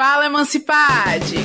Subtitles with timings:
[0.00, 1.36] Fala, Emancipade!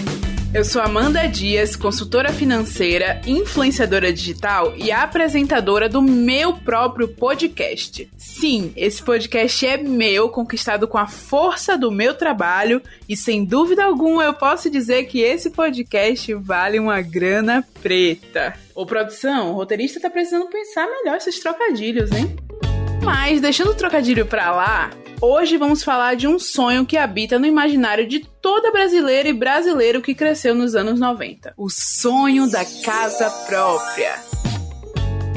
[0.54, 8.10] Eu sou Amanda Dias, consultora financeira, influenciadora digital e apresentadora do meu próprio podcast.
[8.18, 13.84] Sim, esse podcast é meu, conquistado com a força do meu trabalho e sem dúvida
[13.84, 18.58] alguma eu posso dizer que esse podcast vale uma grana preta.
[18.74, 22.34] Ô produção, o roteirista tá precisando pensar melhor esses trocadilhos, hein?
[23.06, 24.90] Mas deixando o trocadilho pra lá,
[25.22, 30.02] Hoje vamos falar de um sonho que habita no imaginário de toda brasileira e brasileiro
[30.02, 31.54] que cresceu nos anos 90.
[31.58, 34.20] O sonho da casa própria.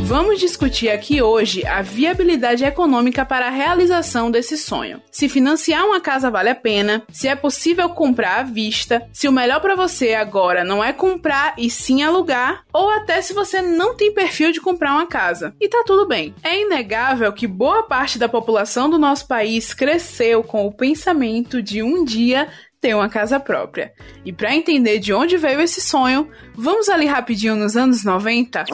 [0.09, 5.03] Vamos discutir aqui hoje a viabilidade econômica para a realização desse sonho.
[5.12, 9.33] Se financiar uma casa vale a pena, se é possível comprar à vista, se o
[9.33, 13.95] melhor para você agora não é comprar e sim alugar, ou até se você não
[13.95, 15.55] tem perfil de comprar uma casa.
[15.61, 16.34] E tá tudo bem.
[16.43, 21.83] É inegável que boa parte da população do nosso país cresceu com o pensamento de
[21.83, 22.48] um dia
[22.81, 23.93] ter uma casa própria.
[24.25, 28.65] E para entender de onde veio esse sonho, vamos ali rapidinho nos anos 90?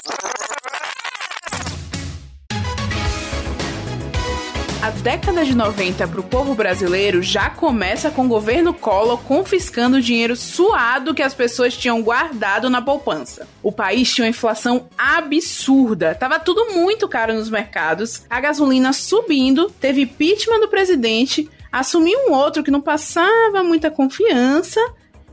[5.04, 9.98] A década de 90 para o povo brasileiro já começa com o governo Collor confiscando
[9.98, 13.46] o dinheiro suado que as pessoas tinham guardado na poupança.
[13.62, 19.68] O país tinha uma inflação absurda, tava tudo muito caro nos mercados, a gasolina subindo,
[19.78, 24.80] teve impeachment do presidente, assumiu um outro que não passava muita confiança.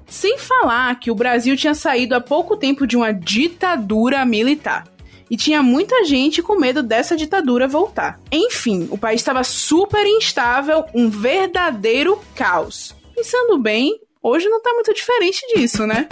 [0.06, 4.91] Sem falar que o Brasil tinha saído há pouco tempo de uma ditadura militar
[5.32, 8.20] e tinha muita gente com medo dessa ditadura voltar.
[8.30, 12.94] Enfim, o país estava super instável, um verdadeiro caos.
[13.16, 16.06] Pensando bem, hoje não tá muito diferente disso, né?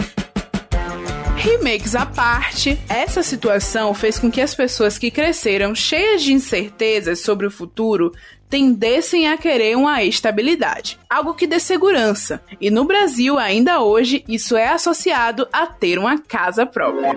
[1.36, 7.20] Remakes à parte, essa situação fez com que as pessoas que cresceram cheias de incertezas
[7.20, 8.12] sobre o futuro
[8.48, 12.42] tendessem a querer uma estabilidade, algo que dê segurança.
[12.60, 17.14] E no Brasil, ainda hoje, isso é associado a ter uma casa própria.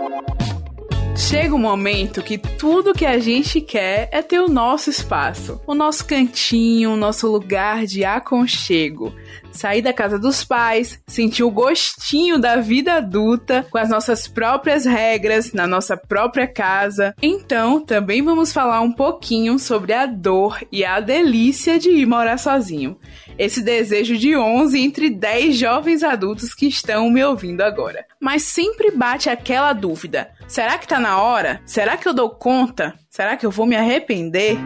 [1.16, 5.76] Chega um momento que tudo que a gente quer é ter o nosso espaço, o
[5.76, 9.14] nosso cantinho, o nosso lugar de aconchego.
[9.52, 14.86] Sair da casa dos pais, sentir o gostinho da vida adulta com as nossas próprias
[14.86, 17.14] regras, na nossa própria casa.
[17.22, 22.40] Então, também vamos falar um pouquinho sobre a dor e a delícia de ir morar
[22.40, 22.98] sozinho
[23.38, 28.06] esse desejo de 11 entre 10 jovens adultos que estão me ouvindo agora.
[28.20, 31.62] Mas sempre bate aquela dúvida: será que tá na hora?
[31.66, 32.94] Será que eu dou conta?
[33.10, 34.58] Será que eu vou me arrepender?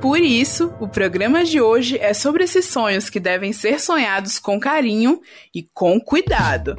[0.00, 4.60] Por isso, o programa de hoje é sobre esses sonhos que devem ser sonhados com
[4.60, 5.20] carinho
[5.54, 6.76] e com cuidado.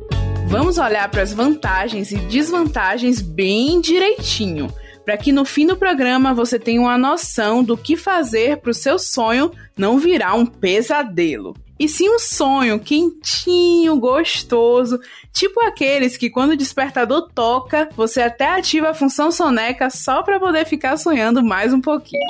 [0.47, 4.73] Vamos olhar para as vantagens e desvantagens bem direitinho
[5.07, 8.73] para que no fim do programa você tenha uma noção do que fazer para o
[8.73, 11.55] seu sonho não virar um pesadelo.
[11.79, 14.99] E sim um sonho quentinho, gostoso,
[15.31, 20.41] tipo aqueles que quando o despertador toca, você até ativa a função soneca só para
[20.41, 22.27] poder ficar sonhando mais um pouquinho.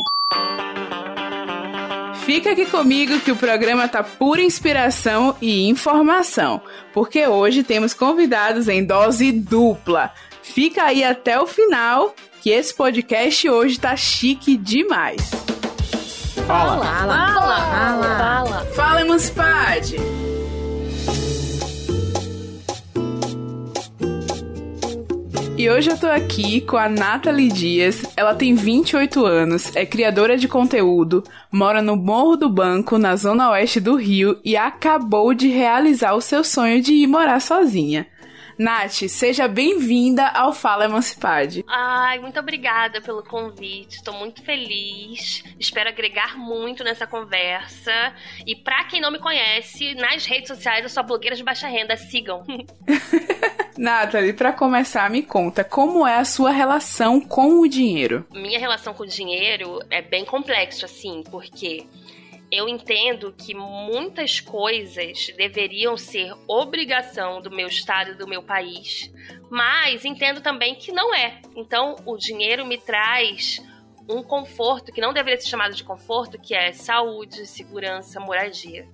[2.26, 6.62] Fica aqui comigo que o programa tá pura inspiração e informação,
[6.94, 10.14] porque hoje temos convidados em dose dupla.
[10.44, 12.14] Fica aí até o final
[12.47, 15.31] que esse podcast hoje tá chique demais.
[16.47, 16.85] Fala!
[16.85, 17.34] Fala!
[17.34, 17.58] Fala!
[17.58, 18.66] Fala, Fala.
[18.68, 19.97] Fala Emancipade!
[25.57, 28.06] E hoje eu tô aqui com a Nathalie Dias.
[28.16, 33.52] Ela tem 28 anos, é criadora de conteúdo, mora no Morro do Banco, na zona
[33.52, 38.07] oeste do Rio, e acabou de realizar o seu sonho de ir morar sozinha.
[38.57, 41.63] Nath, seja bem-vinda ao Fala Emancipade.
[41.68, 43.97] Ai, muito obrigada pelo convite.
[43.97, 45.44] Estou muito feliz.
[45.59, 47.91] Espero agregar muito nessa conversa.
[48.47, 51.95] E para quem não me conhece, nas redes sociais eu sou blogueira de baixa renda.
[51.95, 52.44] Sigam.
[53.78, 58.25] Nathalie, para começar, me conta como é a sua relação com o dinheiro?
[58.34, 61.85] Minha relação com o dinheiro é bem complexo, assim, porque
[62.52, 69.12] eu entendo que muitas coisas deveriam ser obrigação do meu estado e do meu país,
[69.50, 71.42] mas entendo também que não é.
[71.56, 73.62] Então, o dinheiro me traz
[74.10, 78.88] um conforto que não deveria ser chamado de conforto, que é saúde, segurança, moradia.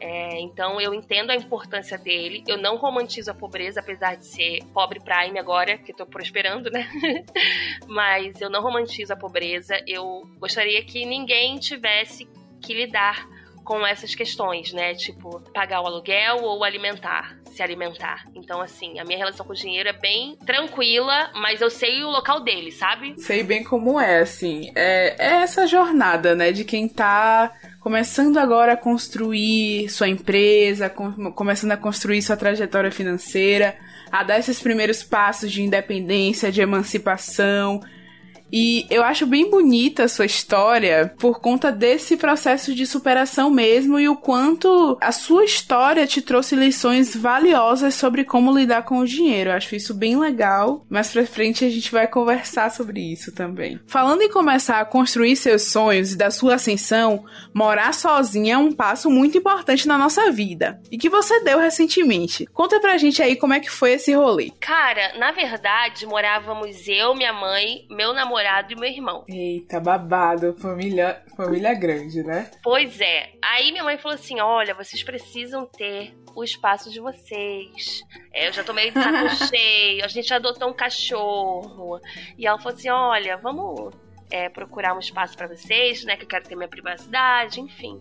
[0.00, 2.44] É, então eu entendo a importância dele.
[2.46, 6.88] Eu não romantizo a pobreza, apesar de ser pobre prime agora, que estou prosperando, né?
[7.86, 9.74] Mas eu não romantizo a pobreza.
[9.86, 12.28] Eu gostaria que ninguém tivesse
[12.60, 13.26] que lidar
[13.68, 14.94] com essas questões, né?
[14.94, 18.24] Tipo, pagar o aluguel ou alimentar, se alimentar.
[18.34, 22.08] Então, assim, a minha relação com o dinheiro é bem tranquila, mas eu sei o
[22.08, 23.14] local dele, sabe?
[23.18, 24.72] Sei bem como é, assim.
[24.74, 26.50] É, é essa jornada, né?
[26.50, 32.90] De quem tá começando agora a construir sua empresa, com, começando a construir sua trajetória
[32.90, 33.76] financeira,
[34.10, 37.82] a dar esses primeiros passos de independência, de emancipação,
[38.52, 43.98] e eu acho bem bonita a sua história por conta desse processo de superação mesmo
[43.98, 49.06] e o quanto a sua história te trouxe lições valiosas sobre como lidar com o
[49.06, 49.50] dinheiro.
[49.50, 50.84] Eu acho isso bem legal.
[50.88, 53.78] Mais pra frente a gente vai conversar sobre isso também.
[53.86, 58.72] Falando em começar a construir seus sonhos e da sua ascensão, morar sozinha é um
[58.72, 60.80] passo muito importante na nossa vida.
[60.90, 62.46] E que você deu recentemente.
[62.46, 64.52] Conta pra gente aí como é que foi esse rolê.
[64.60, 69.24] Cara, na verdade, morávamos eu, minha mãe, meu namorado namorado e meu irmão.
[69.28, 70.54] Eita, babado.
[70.54, 72.50] Família, família grande, né?
[72.62, 73.32] Pois é.
[73.42, 78.02] Aí minha mãe falou assim: olha, vocês precisam ter o espaço de vocês.
[78.32, 82.00] É, eu já tô meio de saco cheio, a gente adotou um cachorro.
[82.36, 83.94] E ela falou assim: olha, vamos
[84.30, 86.16] é, procurar um espaço para vocês, né?
[86.16, 88.00] Que eu quero ter minha privacidade, enfim.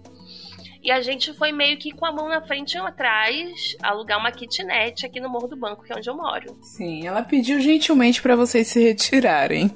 [0.87, 4.31] E a gente foi meio que com a mão na frente e atrás alugar uma
[4.31, 6.57] kitnet aqui no Morro do Banco, que é onde eu moro.
[6.61, 9.67] Sim, ela pediu gentilmente para vocês se retirarem.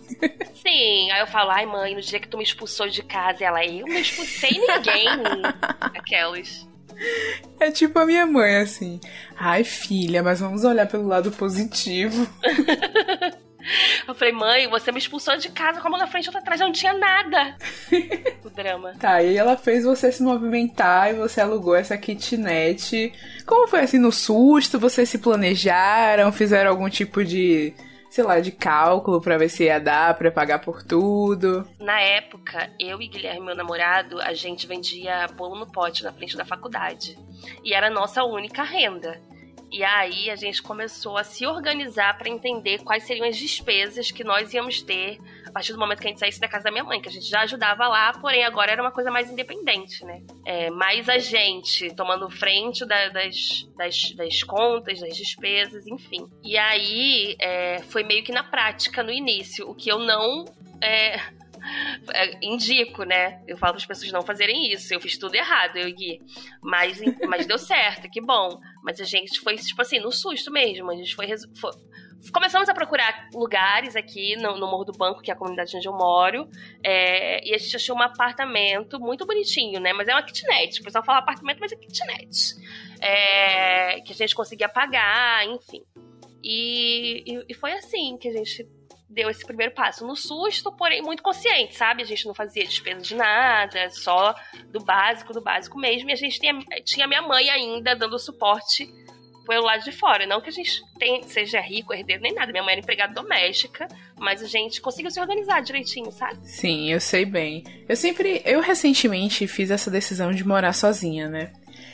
[0.55, 3.61] Sim, aí eu falo, ai mãe, no dia que tu me expulsou de casa, ela,
[3.65, 5.09] eu não expulsei ninguém.
[5.81, 6.65] Aquelas.
[7.59, 8.97] É tipo a minha mãe, assim.
[9.37, 12.25] Ai, filha, mas vamos olhar pelo lado positivo.
[14.07, 16.41] Eu falei, mãe, você me expulsou de casa com a mão na frente e outra
[16.41, 17.55] atrás, não tinha nada.
[18.43, 18.93] o drama.
[18.99, 23.13] Tá, e ela fez você se movimentar e você alugou essa kitnet.
[23.45, 24.79] Como foi assim no susto?
[24.79, 26.31] Vocês se planejaram?
[26.31, 27.73] Fizeram algum tipo de
[28.11, 31.65] sei lá, de cálculo para ver se ia dar para pagar por tudo.
[31.79, 36.35] Na época, eu e Guilherme, meu namorado, a gente vendia bolo no pote na frente
[36.35, 37.17] da faculdade.
[37.63, 39.17] E era a nossa única renda.
[39.71, 44.23] E aí a gente começou a se organizar para entender quais seriam as despesas que
[44.23, 45.19] nós íamos ter
[45.51, 47.11] a partir do momento que a gente saísse da casa da minha mãe, que a
[47.11, 50.23] gente já ajudava lá, porém agora era uma coisa mais independente, né?
[50.45, 56.29] É, mais a gente tomando frente da, das, das, das, contas, das despesas, enfim.
[56.41, 60.45] E aí é, foi meio que na prática no início, o que eu não.
[60.81, 61.19] É,
[62.13, 63.41] é, indico, né?
[63.47, 64.93] Eu falo para as pessoas não fazerem isso.
[64.93, 66.21] Eu fiz tudo errado, eu Gui.
[66.61, 68.59] Mas, mas deu certo, que bom.
[68.83, 70.89] Mas a gente foi, tipo assim, no susto mesmo.
[70.91, 71.27] A gente foi,
[71.59, 71.71] foi
[72.29, 75.87] começamos a procurar lugares aqui no, no, Morro do Banco, que é a comunidade onde
[75.87, 76.47] eu moro,
[76.83, 79.93] é, e a gente achou um apartamento muito bonitinho, né?
[79.93, 80.81] Mas é uma kitnet.
[80.81, 82.55] O pessoal fala apartamento, mas é kitnet.
[82.99, 85.83] É, que a gente conseguia pagar, enfim.
[86.43, 88.67] E, e, e foi assim que a gente
[89.13, 90.05] deu esse primeiro passo.
[90.05, 92.01] No susto, porém, muito consciente, sabe?
[92.01, 94.33] A gente não fazia despesa de nada, só
[94.71, 96.09] do básico, do básico mesmo.
[96.09, 96.53] E a gente tinha,
[96.83, 98.89] tinha minha mãe ainda dando suporte
[99.45, 100.25] pelo lado de fora.
[100.25, 102.51] Não que a gente tem, seja rico, herdeiro, nem nada.
[102.51, 103.87] Minha mãe era empregada doméstica,
[104.17, 106.39] mas a gente conseguiu se organizar direitinho, sabe?
[106.47, 107.63] Sim, eu sei bem.
[107.87, 108.41] Eu sempre.
[108.45, 111.51] Eu recentemente fiz essa decisão de morar sozinha, né?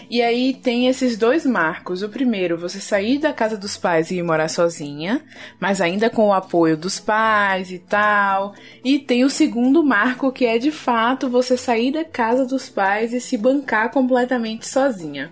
[0.09, 2.01] E aí tem esses dois marcos.
[2.01, 5.23] O primeiro, você sair da casa dos pais e ir morar sozinha,
[5.59, 8.53] mas ainda com o apoio dos pais e tal.
[8.83, 13.13] E tem o segundo marco, que é de fato você sair da casa dos pais
[13.13, 15.31] e se bancar completamente sozinha.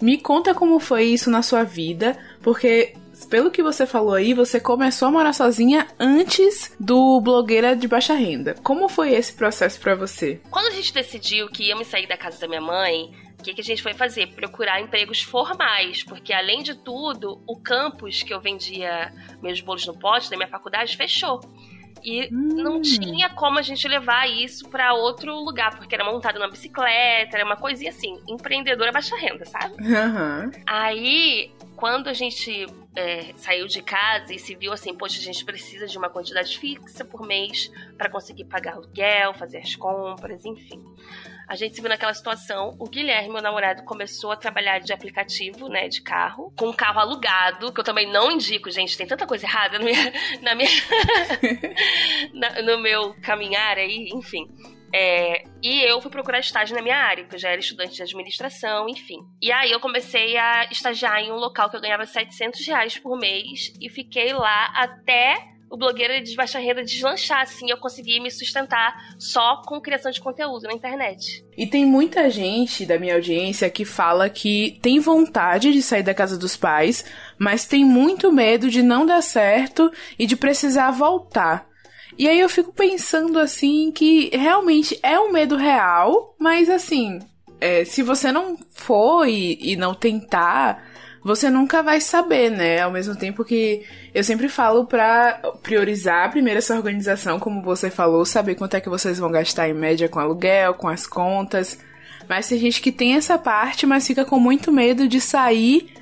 [0.00, 2.94] Me conta como foi isso na sua vida, porque
[3.26, 8.14] pelo que você falou aí, você começou a morar sozinha antes do blogueira de baixa
[8.14, 8.54] renda.
[8.62, 10.40] Como foi esse processo para você?
[10.50, 13.54] Quando a gente decidiu que ia me sair da casa da minha mãe, o que,
[13.54, 14.28] que, a gente foi fazer?
[14.28, 19.98] Procurar empregos formais, porque além de tudo, o campus que eu vendia meus bolos no
[19.98, 21.40] pote da minha faculdade fechou.
[22.02, 22.62] E hum.
[22.62, 27.36] não tinha como a gente levar isso para outro lugar, porque era montado numa bicicleta,
[27.36, 29.74] era uma coisinha assim, empreendedora baixa renda, sabe?
[29.82, 30.50] Uhum.
[30.66, 32.66] Aí, quando a gente
[32.96, 36.58] é, saiu de casa e se viu assim, poxa, a gente precisa de uma quantidade
[36.58, 40.82] fixa por mês para conseguir pagar aluguel, fazer as compras, enfim
[41.50, 42.76] a gente se viu naquela situação.
[42.78, 47.00] O Guilherme, meu namorado, começou a trabalhar de aplicativo, né, de carro, com um carro
[47.00, 48.96] alugado, que eu também não indico, gente.
[48.96, 50.70] Tem tanta coisa errada na minha, na minha
[52.32, 54.46] na, no meu caminhar aí, enfim.
[54.94, 58.02] É, e eu fui procurar estágio na minha área, porque eu já era estudante de
[58.04, 59.18] administração, enfim.
[59.42, 63.18] E aí eu comecei a estagiar em um local que eu ganhava 700 reais por
[63.18, 68.28] mês e fiquei lá até o blogueiro de baixa renda deslanchar, assim, eu consegui me
[68.28, 71.44] sustentar só com criação de conteúdo na internet.
[71.56, 76.12] E tem muita gente da minha audiência que fala que tem vontade de sair da
[76.12, 77.04] casa dos pais,
[77.38, 81.70] mas tem muito medo de não dar certo e de precisar voltar.
[82.18, 87.20] E aí eu fico pensando assim que realmente é um medo real, mas assim,
[87.60, 90.84] é, se você não for e, e não tentar,
[91.22, 92.80] você nunca vai saber, né?
[92.80, 93.84] Ao mesmo tempo que
[94.14, 98.88] eu sempre falo pra priorizar primeiro essa organização, como você falou, saber quanto é que
[98.88, 101.78] vocês vão gastar em média com aluguel, com as contas.
[102.28, 105.92] Mas tem gente que tem essa parte, mas fica com muito medo de sair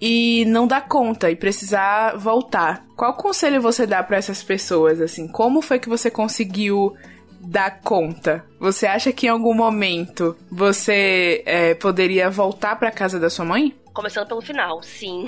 [0.00, 2.84] e não dar conta e precisar voltar.
[2.96, 5.26] Qual conselho você dá para essas pessoas assim?
[5.28, 6.94] Como foi que você conseguiu
[7.40, 8.44] dar conta?
[8.60, 13.74] Você acha que em algum momento você é, poderia voltar para casa da sua mãe?
[13.98, 15.26] Começando pelo final, sim.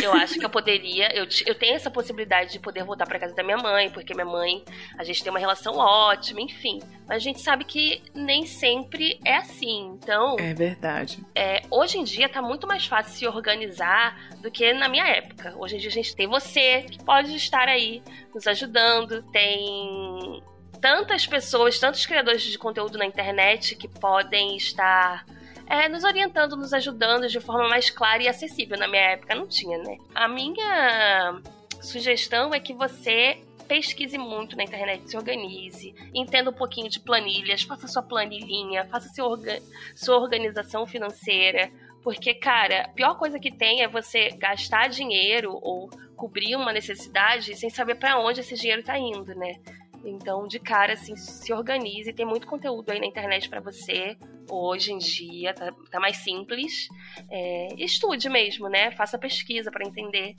[0.00, 1.12] Eu acho que eu poderia.
[1.12, 4.24] Eu, eu tenho essa possibilidade de poder voltar para casa da minha mãe, porque minha
[4.24, 4.64] mãe,
[4.96, 6.78] a gente tem uma relação ótima, enfim.
[7.00, 9.98] Mas a gente sabe que nem sempre é assim.
[10.00, 10.36] Então.
[10.38, 11.18] É verdade.
[11.34, 15.56] É, hoje em dia tá muito mais fácil se organizar do que na minha época.
[15.58, 20.40] Hoje em dia a gente tem você, que pode estar aí nos ajudando, tem
[20.80, 25.26] tantas pessoas, tantos criadores de conteúdo na internet que podem estar
[25.72, 28.76] é, nos orientando, nos ajudando de forma mais clara e acessível.
[28.76, 29.96] Na minha época não tinha, né?
[30.14, 31.40] A minha
[31.80, 37.62] sugestão é que você pesquise muito na internet, se organize, entenda um pouquinho de planilhas,
[37.62, 39.62] faça sua planilhinha, faça seu orga
[39.96, 41.70] sua organização financeira.
[42.02, 47.56] Porque, cara, a pior coisa que tem é você gastar dinheiro ou cobrir uma necessidade
[47.56, 49.54] sem saber para onde esse dinheiro tá indo, né?
[50.04, 52.12] Então, de cara, assim, se organize.
[52.12, 54.16] Tem muito conteúdo aí na internet para você.
[54.50, 56.88] Hoje em dia, tá, tá mais simples.
[57.30, 58.90] É, estude mesmo, né?
[58.92, 60.34] Faça pesquisa para entender.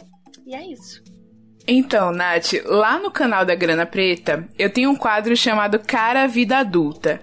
[0.46, 1.02] E é isso.
[1.66, 6.58] Então, Nath, lá no canal da Grana Preta, eu tenho um quadro chamado Cara Vida
[6.58, 7.22] Adulta.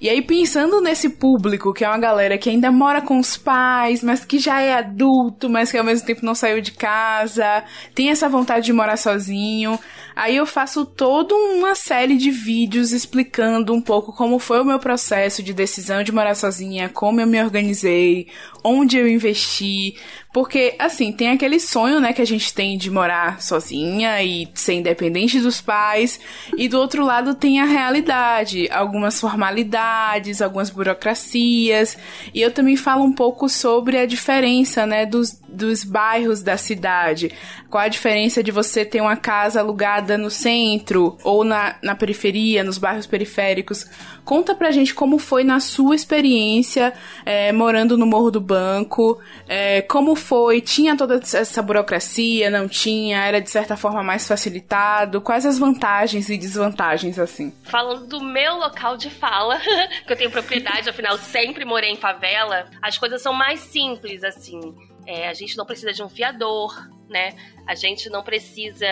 [0.00, 4.02] E aí, pensando nesse público, que é uma galera que ainda mora com os pais,
[4.02, 7.64] mas que já é adulto, mas que ao mesmo tempo não saiu de casa,
[7.94, 9.78] tem essa vontade de morar sozinho,
[10.14, 14.78] Aí eu faço toda uma série de vídeos explicando um pouco como foi o meu
[14.78, 18.28] processo de decisão de morar sozinha, como eu me organizei,
[18.62, 19.96] onde eu investi,
[20.32, 24.74] porque, assim, tem aquele sonho, né, que a gente tem de morar sozinha e ser
[24.74, 26.18] independente dos pais.
[26.56, 31.98] E do outro lado tem a realidade, algumas formalidades, algumas burocracias.
[32.32, 37.30] E eu também falo um pouco sobre a diferença, né, dos, dos bairros da cidade.
[37.68, 42.64] Qual a diferença de você ter uma casa alugada no centro ou na, na periferia,
[42.64, 43.86] nos bairros periféricos.
[44.24, 46.92] Conta pra gente como foi na sua experiência
[47.24, 53.24] é, morando no Morro do Banco, é, como foi, tinha toda essa burocracia, não tinha,
[53.24, 57.52] era de certa forma mais facilitado, quais as vantagens e desvantagens assim?
[57.64, 59.58] Falando do meu local de fala,
[60.06, 64.74] que eu tenho propriedade, afinal sempre morei em favela, as coisas são mais simples assim.
[65.06, 67.34] É, a gente não precisa de um fiador, né?
[67.66, 68.86] A gente não precisa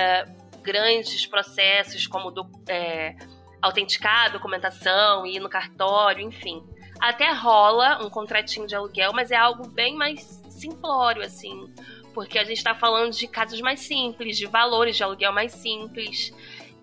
[0.62, 3.14] grandes processos como do, é,
[3.60, 6.62] autenticar a documentação, ir no cartório, enfim.
[7.00, 11.72] Até rola um contratinho de aluguel, mas é algo bem mais simplório, assim.
[12.12, 16.32] Porque a gente está falando de casos mais simples, de valores de aluguel mais simples.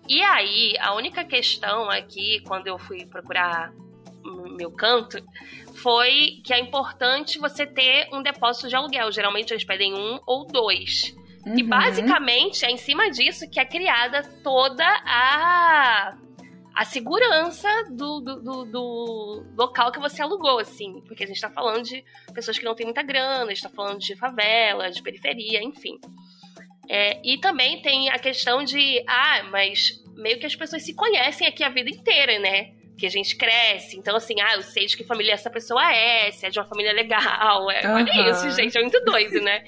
[0.08, 3.72] E aí, a única questão aqui, quando eu fui procurar
[4.56, 5.18] meu canto,
[5.76, 9.12] foi que é importante você ter um depósito de aluguel.
[9.12, 11.14] Geralmente eles pedem um ou dois.
[11.46, 11.58] Uhum.
[11.58, 16.16] E basicamente é em cima disso que é criada toda a
[16.78, 21.02] a segurança do, do, do, do, local que você alugou, assim.
[21.08, 23.68] Porque a gente tá falando de pessoas que não têm muita grana, a gente tá
[23.68, 25.98] falando de favela, de periferia, enfim.
[26.88, 31.48] É, e também tem a questão de, ah, mas meio que as pessoas se conhecem
[31.48, 32.72] aqui a vida inteira, né?
[32.98, 33.96] Que a gente cresce.
[33.96, 36.66] Então, assim, ah, eu sei de que família essa pessoa é, se é de uma
[36.66, 37.70] família legal.
[37.70, 37.94] É, uhum.
[37.94, 39.62] Olha isso, gente, é muito doido, né?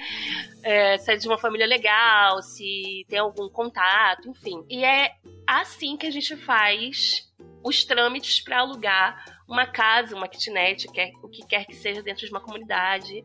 [0.62, 4.64] É, se é de uma família legal, se tem algum contato, enfim.
[4.68, 5.12] E é
[5.46, 7.30] assim que a gente faz
[7.62, 12.24] os trâmites para alugar uma casa, uma kitnet, quer, o que quer que seja dentro
[12.24, 13.24] de uma comunidade.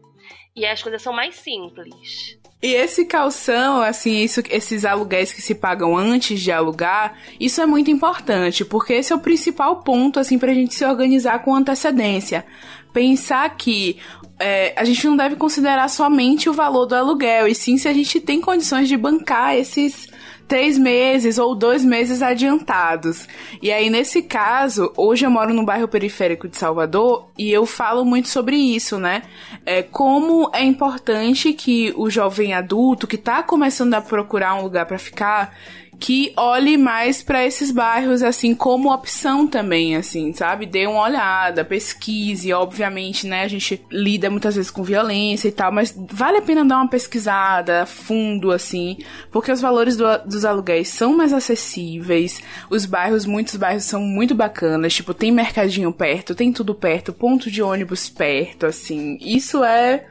[0.55, 2.39] E as coisas são mais simples.
[2.63, 7.65] E esse calção, assim, isso, esses aluguéis que se pagam antes de alugar, isso é
[7.67, 12.43] muito importante, porque esse é o principal ponto, assim, pra gente se organizar com antecedência.
[12.91, 13.99] Pensar que
[14.39, 17.93] é, a gente não deve considerar somente o valor do aluguel, e sim se a
[17.93, 20.07] gente tem condições de bancar esses
[20.47, 23.27] três meses ou dois meses adiantados.
[23.61, 28.05] E aí, nesse caso, hoje eu moro no bairro periférico de Salvador e eu falo
[28.05, 29.23] muito sobre isso, né?
[29.65, 34.85] É, como é importante que o jovem adulto que tá começando a procurar um lugar
[34.85, 35.53] para ficar
[35.99, 40.65] que olhe mais para esses bairros assim como opção também, assim, sabe?
[40.65, 43.43] Dê uma olhada, pesquise, obviamente, né?
[43.43, 46.89] A gente lida muitas vezes com violência e tal, mas vale a pena dar uma
[46.89, 48.97] pesquisada fundo assim,
[49.31, 52.41] porque os valores do, dos aluguéis são mais acessíveis.
[52.69, 57.49] Os bairros, muitos bairros são muito bacanas, tipo, tem mercadinho perto, tem tudo perto, ponto
[57.49, 59.17] de ônibus perto, assim.
[59.21, 60.05] Isso é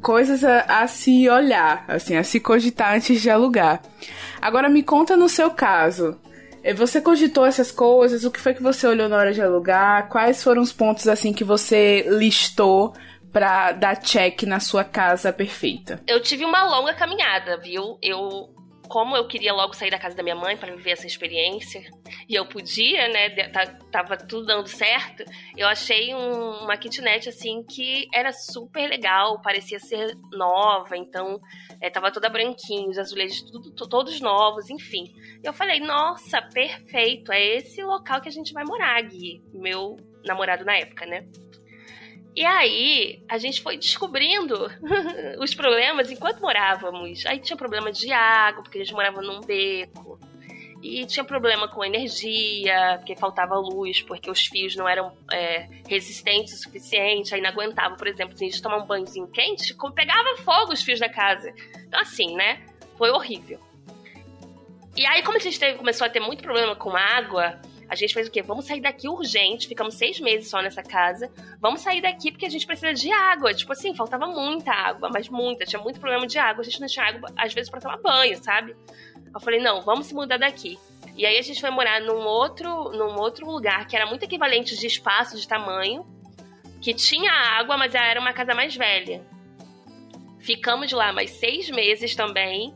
[0.00, 3.82] coisas a, a, se olhar, assim, a se cogitar antes de alugar.
[4.40, 6.18] Agora me conta no seu caso.
[6.62, 8.24] É, você cogitou essas coisas?
[8.24, 10.08] O que foi que você olhou na hora de alugar?
[10.08, 12.94] Quais foram os pontos assim que você listou
[13.32, 16.00] para dar check na sua casa perfeita?
[16.06, 17.98] Eu tive uma longa caminhada, viu?
[18.02, 18.50] Eu
[18.90, 21.80] como eu queria logo sair da casa da minha mãe para viver essa experiência,
[22.28, 23.30] e eu podia, né,
[23.92, 25.24] tava tudo dando certo,
[25.56, 31.38] eu achei um, uma kitnet, assim, que era super legal, parecia ser nova, então
[31.80, 35.04] é, tava toda branquinha, os azulejos tudo, todos novos, enfim.
[35.42, 39.96] E eu falei, nossa, perfeito, é esse local que a gente vai morar, Gui, meu
[40.26, 41.24] namorado na época, né?
[42.40, 44.72] E aí, a gente foi descobrindo
[45.40, 47.26] os problemas enquanto morávamos.
[47.26, 50.18] Aí tinha problema de água, porque a gente morava num beco.
[50.82, 56.54] E tinha problema com energia, porque faltava luz, porque os fios não eram é, resistentes
[56.54, 60.38] o suficiente, aí não aguentava, por exemplo, se a gente tomar um banhozinho quente, pegava
[60.38, 61.52] fogo os fios da casa.
[61.86, 62.64] Então, assim, né?
[62.96, 63.60] Foi horrível.
[64.96, 68.14] E aí, como a gente teve, começou a ter muito problema com água, a gente
[68.14, 68.40] fez o quê?
[68.40, 69.66] Vamos sair daqui urgente.
[69.66, 71.28] Ficamos seis meses só nessa casa.
[71.60, 73.52] Vamos sair daqui porque a gente precisa de água.
[73.52, 75.64] Tipo assim, faltava muita água, mas muita.
[75.64, 76.60] Tinha muito problema de água.
[76.60, 78.76] A gente não tinha água, às vezes, para tomar banho, sabe?
[79.34, 80.78] Eu falei, não, vamos se mudar daqui.
[81.16, 84.78] E aí a gente foi morar num outro, num outro lugar que era muito equivalente
[84.78, 86.06] de espaço, de tamanho,
[86.80, 89.20] que tinha água, mas era uma casa mais velha.
[90.38, 92.72] Ficamos lá mais seis meses também,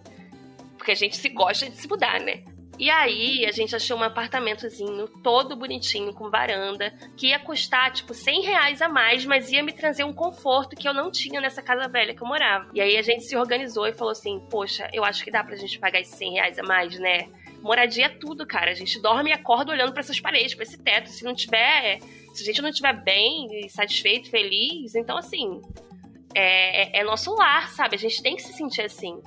[0.76, 2.42] porque a gente se gosta de se mudar, né?
[2.78, 8.12] E aí a gente achou um apartamentozinho todo bonitinho, com varanda, que ia custar tipo
[8.12, 11.62] 100 reais a mais, mas ia me trazer um conforto que eu não tinha nessa
[11.62, 12.68] casa velha que eu morava.
[12.74, 15.56] E aí a gente se organizou e falou assim: Poxa, eu acho que dá pra
[15.56, 17.28] gente pagar esses 100 reais a mais, né?
[17.62, 18.72] Moradia é tudo, cara.
[18.72, 21.08] A gente dorme e acorda olhando para essas paredes, para esse teto.
[21.08, 21.98] Se não tiver.
[22.34, 25.62] Se a gente não tiver bem, satisfeito, feliz, então assim.
[26.34, 27.94] É, é, é nosso lar, sabe?
[27.94, 29.22] A gente tem que se sentir assim.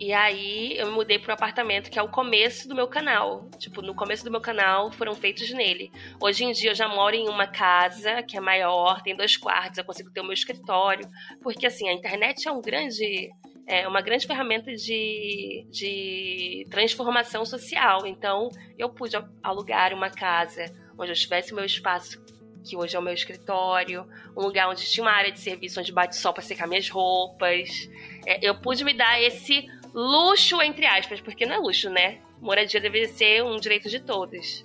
[0.00, 3.50] E aí eu me mudei um apartamento que é o começo do meu canal.
[3.58, 5.92] Tipo, no começo do meu canal foram feitos nele.
[6.18, 9.76] Hoje em dia eu já moro em uma casa que é maior, tem dois quartos,
[9.76, 11.06] eu consigo ter o meu escritório.
[11.42, 13.28] Porque assim, a internet é um grande.
[13.66, 18.04] É uma grande ferramenta de, de transformação social.
[18.06, 20.64] Então, eu pude alugar uma casa
[20.98, 22.18] onde eu tivesse meu espaço
[22.64, 25.92] que hoje é o meu escritório, um lugar onde tinha uma área de serviço onde
[25.92, 27.88] bate sol para secar minhas roupas.
[28.26, 32.20] É, eu pude me dar esse luxo, entre aspas, porque não é luxo, né?
[32.40, 34.64] Moradia deveria ser um direito de todos.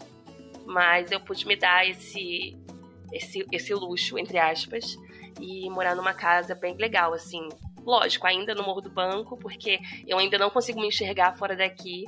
[0.65, 2.57] Mas eu pude me dar esse,
[3.11, 4.97] esse, esse luxo, entre aspas,
[5.39, 7.47] e morar numa casa bem legal, assim.
[7.85, 12.05] Lógico, ainda no Morro do Banco, porque eu ainda não consigo me enxergar fora daqui.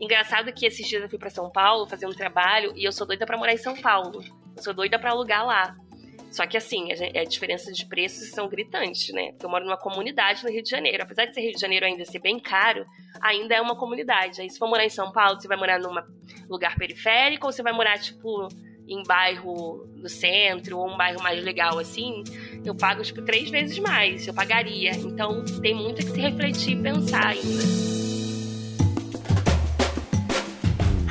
[0.00, 3.06] Engraçado que esses dias eu fui para São Paulo fazer um trabalho e eu sou
[3.06, 4.24] doida para morar em São Paulo.
[4.56, 5.76] Eu sou doida para alugar lá.
[6.30, 9.32] Só que assim, a, diferença de preços são gritantes, né?
[9.32, 11.02] Porque eu moro numa comunidade no Rio de Janeiro.
[11.02, 12.84] Apesar de ser Rio de Janeiro ainda ser bem caro,
[13.20, 14.40] ainda é uma comunidade.
[14.40, 15.94] Aí se for morar em São Paulo, você vai morar num
[16.48, 18.48] lugar periférico ou você vai morar, tipo,
[18.86, 22.24] em bairro do centro ou um bairro mais legal assim,
[22.64, 24.26] eu pago, tipo, três vezes mais.
[24.26, 24.92] Eu pagaria.
[24.92, 28.07] Então tem muito que se refletir e pensar ainda.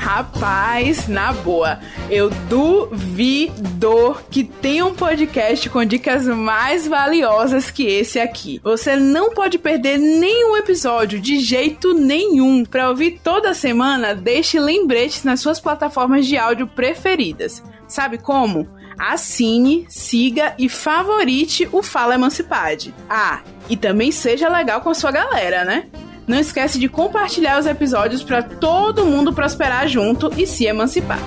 [0.07, 8.17] Rapaz, na boa, eu duvido que tenha um podcast com dicas mais valiosas que esse
[8.17, 8.61] aqui.
[8.63, 12.63] Você não pode perder nenhum episódio de jeito nenhum.
[12.63, 17.61] Para ouvir toda semana, deixe lembretes nas suas plataformas de áudio preferidas.
[17.85, 18.65] Sabe como?
[18.97, 22.95] assine, siga e favorite o Fala Emancipade.
[23.09, 25.85] Ah, e também seja legal com a sua galera, né?
[26.27, 31.21] Não esquece de compartilhar os episódios para todo mundo prosperar junto e se emancipar.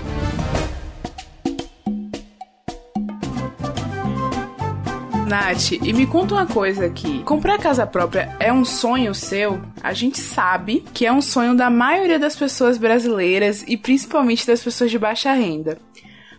[5.26, 7.22] Nath, e me conta uma coisa aqui.
[7.22, 9.62] Comprar casa própria é um sonho seu?
[9.82, 14.62] A gente sabe que é um sonho da maioria das pessoas brasileiras e principalmente das
[14.62, 15.78] pessoas de baixa renda.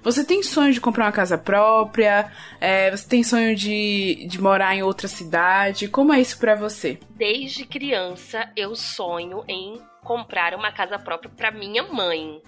[0.03, 2.31] Você tem sonho de comprar uma casa própria?
[2.59, 5.87] É, você tem sonho de, de morar em outra cidade?
[5.87, 6.99] Como é isso para você?
[7.11, 12.41] Desde criança eu sonho em comprar uma casa própria para minha mãe.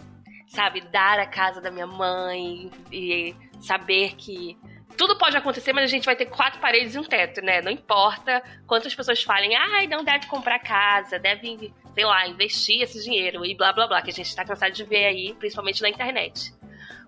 [0.47, 4.57] Sabe, dar a casa da minha mãe e saber que
[4.97, 7.61] tudo pode acontecer, mas a gente vai ter quatro paredes e um teto, né?
[7.61, 12.81] Não importa quantas pessoas falem, ai, ah, não deve comprar casa, deve, sei lá, investir
[12.81, 15.81] esse dinheiro e blá blá blá, que a gente tá cansado de ver aí, principalmente
[15.81, 16.53] na internet.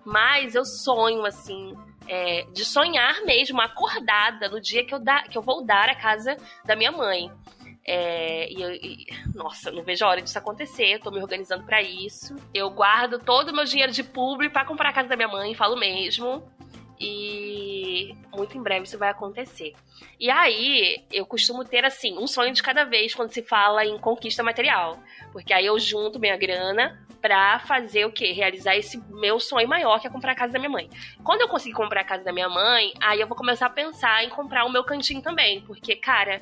[0.06, 5.36] Mas eu sonho, assim, é, de sonhar mesmo, acordada, no dia que eu, da, que
[5.36, 7.28] eu vou dar a casa da minha mãe.
[7.84, 12.36] É, e, e, nossa, não vejo a hora disso acontecer, tô me organizando para isso.
[12.54, 15.54] Eu guardo todo o meu dinheiro de publi para comprar a casa da minha mãe,
[15.54, 16.42] falo mesmo.
[16.98, 19.74] E muito em breve isso vai acontecer.
[20.18, 23.98] E aí, eu costumo ter, assim, um sonho de cada vez quando se fala em
[23.98, 24.98] conquista material.
[25.32, 28.32] Porque aí eu junto minha grana pra fazer o quê?
[28.32, 30.88] Realizar esse meu sonho maior, que é comprar a casa da minha mãe.
[31.22, 34.24] Quando eu conseguir comprar a casa da minha mãe, aí eu vou começar a pensar
[34.24, 35.60] em comprar o meu cantinho também.
[35.62, 36.40] Porque, cara,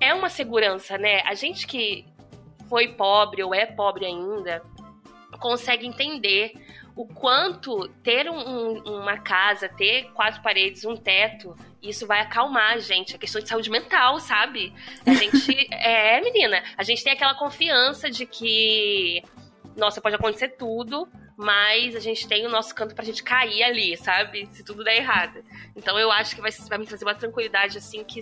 [0.00, 1.22] é uma segurança, né?
[1.22, 2.04] A gente que
[2.68, 4.62] foi pobre ou é pobre ainda
[5.38, 6.52] consegue entender
[6.96, 12.74] o quanto ter um, um, uma casa, ter quatro paredes, um teto, isso vai acalmar
[12.74, 13.16] a gente.
[13.16, 14.72] A questão de saúde mental, sabe?
[15.04, 15.66] A gente.
[15.72, 19.22] é, menina, a gente tem aquela confiança de que.
[19.76, 23.96] Nossa, pode acontecer tudo, mas a gente tem o nosso canto pra gente cair ali,
[23.96, 24.48] sabe?
[24.52, 25.42] Se tudo der errado.
[25.76, 28.20] Então eu acho que vai, vai me trazer uma tranquilidade assim que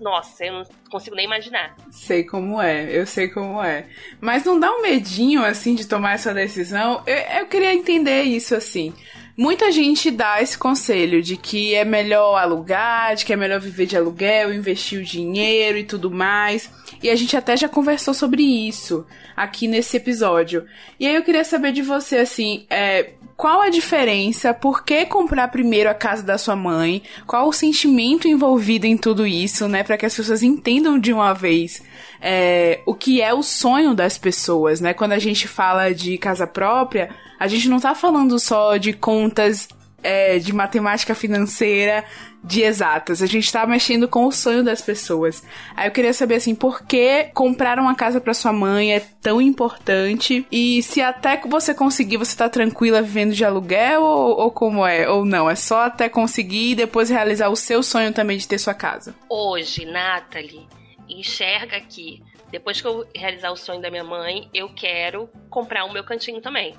[0.00, 1.76] nossa, eu não consigo nem imaginar.
[1.90, 3.86] Sei como é, eu sei como é.
[4.20, 7.02] Mas não dá um medinho, assim, de tomar essa decisão?
[7.06, 8.92] Eu, eu queria entender isso, assim.
[9.36, 13.86] Muita gente dá esse conselho de que é melhor alugar, de que é melhor viver
[13.86, 16.70] de aluguel, investir o dinheiro e tudo mais.
[17.02, 19.04] E a gente até já conversou sobre isso
[19.36, 20.64] aqui nesse episódio.
[21.00, 24.54] E aí eu queria saber de você, assim, é, qual a diferença?
[24.54, 27.02] Por que comprar primeiro a casa da sua mãe?
[27.26, 29.82] Qual o sentimento envolvido em tudo isso, né?
[29.82, 31.82] Para que as pessoas entendam de uma vez
[32.20, 34.94] é, o que é o sonho das pessoas, né?
[34.94, 37.10] Quando a gente fala de casa própria,
[37.44, 39.68] a gente não tá falando só de contas
[40.02, 42.02] é, de matemática financeira
[42.42, 43.20] de exatas.
[43.20, 45.42] A gente tá mexendo com o sonho das pessoas.
[45.76, 49.42] Aí eu queria saber assim, por que comprar uma casa para sua mãe é tão
[49.42, 50.46] importante?
[50.50, 54.86] E se até que você conseguir, você tá tranquila vivendo de aluguel ou, ou como
[54.86, 55.06] é?
[55.06, 55.48] Ou não?
[55.48, 59.14] É só até conseguir e depois realizar o seu sonho também de ter sua casa?
[59.28, 60.66] Hoje, Nathalie,
[61.06, 65.92] enxerga que depois que eu realizar o sonho da minha mãe, eu quero comprar o
[65.92, 66.74] meu cantinho também.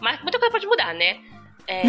[0.00, 1.20] Mas muita coisa pode mudar, né?
[1.66, 1.82] É,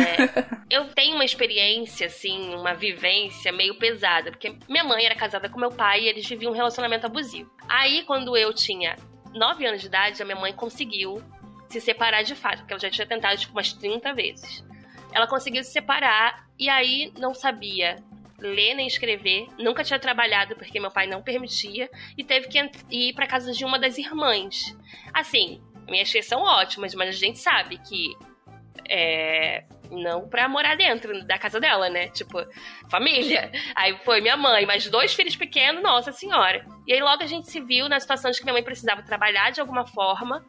[0.69, 5.59] eu tenho uma experiência, assim, uma vivência meio pesada, porque minha mãe era casada com
[5.59, 7.51] meu pai e eles viviam um relacionamento abusivo.
[7.67, 8.95] Aí, quando eu tinha
[9.33, 11.21] 9 anos de idade, a minha mãe conseguiu
[11.69, 14.63] se separar de fato, porque ela já tinha tentado, tipo, umas 30 vezes.
[15.11, 17.97] Ela conseguiu se separar e aí não sabia
[18.37, 23.13] ler nem escrever, nunca tinha trabalhado porque meu pai não permitia e teve que ir
[23.13, 24.77] para casa de uma das irmãs.
[25.13, 28.15] Assim, minhas tias são ótimas, mas a gente sabe que
[28.89, 32.07] é, não pra morar dentro da casa dela, né?
[32.09, 32.45] Tipo,
[32.89, 33.51] família.
[33.75, 36.65] Aí foi minha mãe, mais dois filhos pequenos, nossa senhora.
[36.87, 39.51] E aí logo a gente se viu na situação de que minha mãe precisava trabalhar
[39.51, 40.45] de alguma forma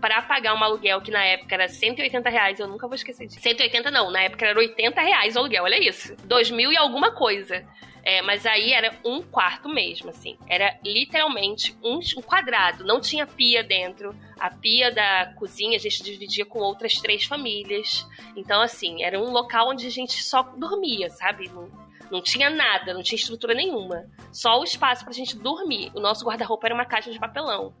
[0.00, 3.40] para pagar um aluguel que na época era 180 reais, eu nunca vou esquecer disso.
[3.40, 6.16] 180 não, na época era 80 reais o aluguel, olha isso.
[6.24, 7.64] 2 mil e alguma coisa.
[8.06, 10.36] É, mas aí era um quarto mesmo, assim.
[10.46, 12.84] Era literalmente um, quadrado.
[12.84, 14.14] Não tinha pia dentro.
[14.38, 18.06] A pia da cozinha a gente dividia com outras três famílias.
[18.36, 21.48] Então, assim, era um local onde a gente só dormia, sabe?
[21.48, 21.70] Não,
[22.10, 24.04] não tinha nada, não tinha estrutura nenhuma.
[24.30, 25.90] Só o espaço pra gente dormir.
[25.94, 27.74] O nosso guarda-roupa era uma caixa de papelão.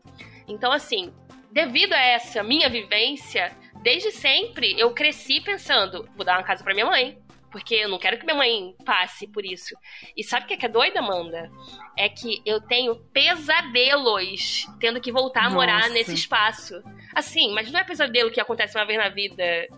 [0.48, 1.12] Então, assim,
[1.54, 6.74] devido a essa minha vivência, desde sempre eu cresci pensando: vou dar uma casa para
[6.74, 7.16] minha mãe,
[7.52, 9.76] porque eu não quero que minha mãe passe por isso.
[10.16, 11.48] E sabe o que é, que é doida, Amanda?
[11.96, 15.54] É que eu tenho pesadelos tendo que voltar a Nossa.
[15.54, 16.82] morar nesse espaço.
[17.14, 19.68] Assim, mas não é pesadelo que acontece uma vez na vida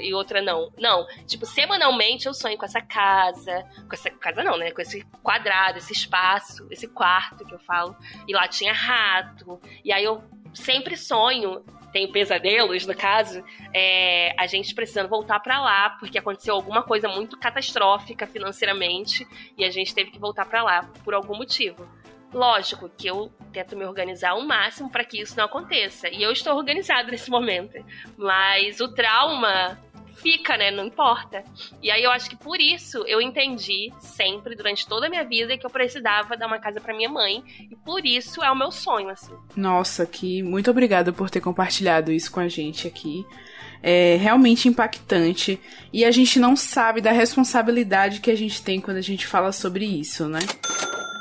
[0.00, 0.72] e outra não.
[0.76, 1.06] Não.
[1.24, 3.64] Tipo, semanalmente eu sonho com essa casa.
[3.88, 4.72] Com essa casa não, né?
[4.72, 7.96] Com esse quadrado, esse espaço, esse quarto que eu falo.
[8.26, 9.60] E lá tinha rato.
[9.84, 10.20] E aí eu
[10.54, 16.54] sempre sonho tenho pesadelos, no caso, é, a gente precisando voltar para lá, porque aconteceu
[16.54, 19.26] alguma coisa muito catastrófica financeiramente
[19.58, 21.86] e a gente teve que voltar para lá por algum motivo.
[22.32, 26.08] Lógico que eu tento me organizar ao máximo para que isso não aconteça.
[26.08, 27.84] E eu estou organizada nesse momento.
[28.16, 29.78] Mas o trauma
[30.22, 30.70] fica, né?
[30.70, 31.44] Não importa.
[31.82, 35.58] E aí eu acho que por isso eu entendi sempre, durante toda a minha vida,
[35.58, 37.42] que eu precisava dar uma casa para minha mãe.
[37.70, 39.34] E por isso é o meu sonho, assim.
[39.56, 43.26] Nossa, que muito obrigada por ter compartilhado isso com a gente aqui.
[43.82, 45.60] É realmente impactante.
[45.92, 49.50] E a gente não sabe da responsabilidade que a gente tem quando a gente fala
[49.50, 50.38] sobre isso, né?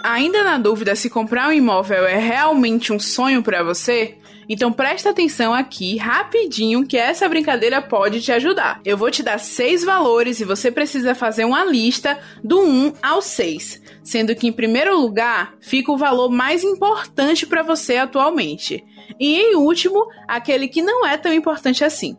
[0.03, 4.17] Ainda na dúvida se comprar um imóvel é realmente um sonho para você?
[4.49, 8.81] Então presta atenção aqui rapidinho que essa brincadeira pode te ajudar.
[8.83, 13.21] Eu vou te dar seis valores e você precisa fazer uma lista do 1 ao
[13.21, 18.83] 6, sendo que em primeiro lugar fica o valor mais importante para você atualmente.
[19.19, 22.17] E em último, aquele que não é tão importante assim.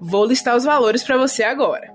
[0.00, 1.94] Vou listar os valores para você agora: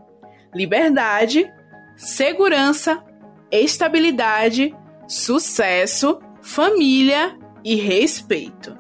[0.56, 1.52] liberdade,
[1.98, 3.04] segurança,
[3.52, 4.74] estabilidade,
[5.08, 8.76] sucesso, família e respeito.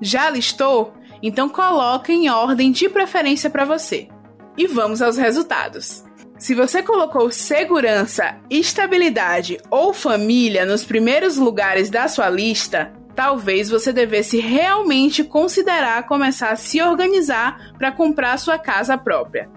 [0.00, 0.94] Já listou?
[1.22, 4.08] Então coloca em ordem de preferência para você.
[4.56, 6.04] E vamos aos resultados.
[6.38, 13.92] Se você colocou segurança, estabilidade ou família nos primeiros lugares da sua lista, talvez você
[13.92, 19.48] devesse realmente considerar começar a se organizar para comprar sua casa própria.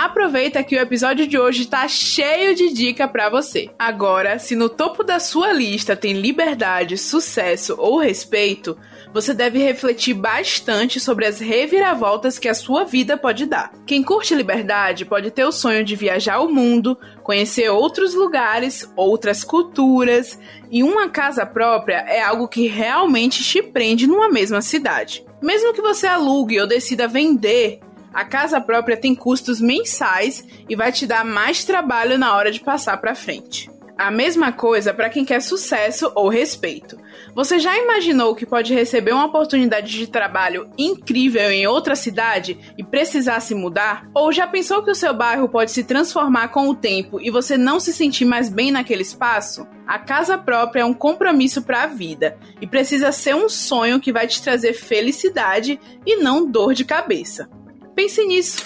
[0.00, 3.68] Aproveita que o episódio de hoje está cheio de dica para você.
[3.76, 8.78] Agora, se no topo da sua lista tem liberdade, sucesso ou respeito,
[9.12, 13.72] você deve refletir bastante sobre as reviravoltas que a sua vida pode dar.
[13.84, 19.42] Quem curte liberdade pode ter o sonho de viajar ao mundo, conhecer outros lugares, outras
[19.42, 20.38] culturas,
[20.70, 25.26] e uma casa própria é algo que realmente te prende numa mesma cidade.
[25.42, 27.80] Mesmo que você alugue ou decida vender,
[28.12, 32.60] a casa própria tem custos mensais e vai te dar mais trabalho na hora de
[32.60, 33.70] passar para frente.
[33.98, 36.96] A mesma coisa para quem quer sucesso ou respeito.
[37.34, 42.84] Você já imaginou que pode receber uma oportunidade de trabalho incrível em outra cidade e
[42.84, 44.08] precisar se mudar?
[44.14, 47.58] Ou já pensou que o seu bairro pode se transformar com o tempo e você
[47.58, 49.66] não se sentir mais bem naquele espaço?
[49.84, 54.12] A casa própria é um compromisso para a vida e precisa ser um sonho que
[54.12, 57.50] vai te trazer felicidade e não dor de cabeça.
[57.98, 58.62] Pense nisso.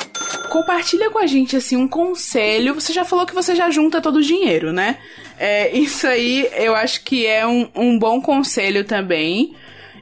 [0.51, 2.75] Compartilha com a gente assim um conselho.
[2.75, 4.99] Você já falou que você já junta todo o dinheiro, né?
[5.39, 9.57] É, isso aí eu acho que é um, um bom conselho também.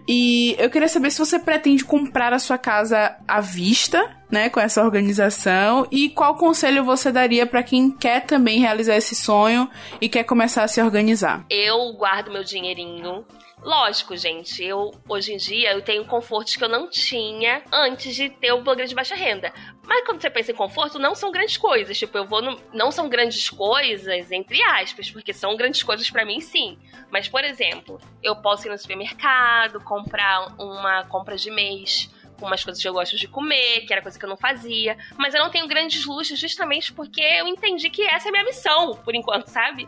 [0.09, 4.59] E eu queria saber se você pretende comprar a sua casa à vista, né, com
[4.59, 10.09] essa organização, e qual conselho você daria para quem quer também realizar esse sonho e
[10.09, 11.47] quer começar a se organizar?
[11.49, 13.25] Eu guardo meu dinheirinho
[13.63, 18.31] Lógico, gente, eu hoje em dia eu tenho confortos que eu não tinha antes de
[18.31, 19.53] ter o blogueiro de baixa renda.
[19.85, 21.99] Mas quando você pensa em conforto, não são grandes coisas.
[21.99, 22.59] Tipo, eu vou no...
[22.73, 26.79] não são grandes coisas entre aspas, porque são grandes coisas para mim, sim.
[27.11, 32.65] Mas por exemplo, eu posso ir no supermercado, comprar uma compra de mês com umas
[32.65, 34.97] coisas que eu gosto de comer, que era coisa que eu não fazia.
[35.19, 38.45] Mas eu não tenho grandes luxos justamente porque eu entendi que essa é a minha
[38.45, 39.87] missão, por enquanto, sabe?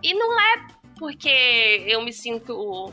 [0.00, 2.92] E não é porque eu me sinto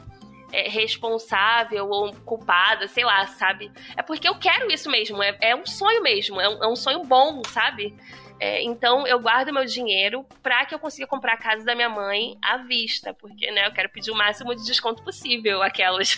[0.51, 3.71] é, responsável ou culpada, sei lá, sabe?
[3.95, 6.75] É porque eu quero isso mesmo, é, é um sonho mesmo, é um, é um
[6.75, 7.95] sonho bom, sabe?
[8.37, 11.89] É, então eu guardo meu dinheiro para que eu consiga comprar a casa da minha
[11.89, 16.17] mãe à vista, porque né, eu quero pedir o máximo de desconto possível aquelas.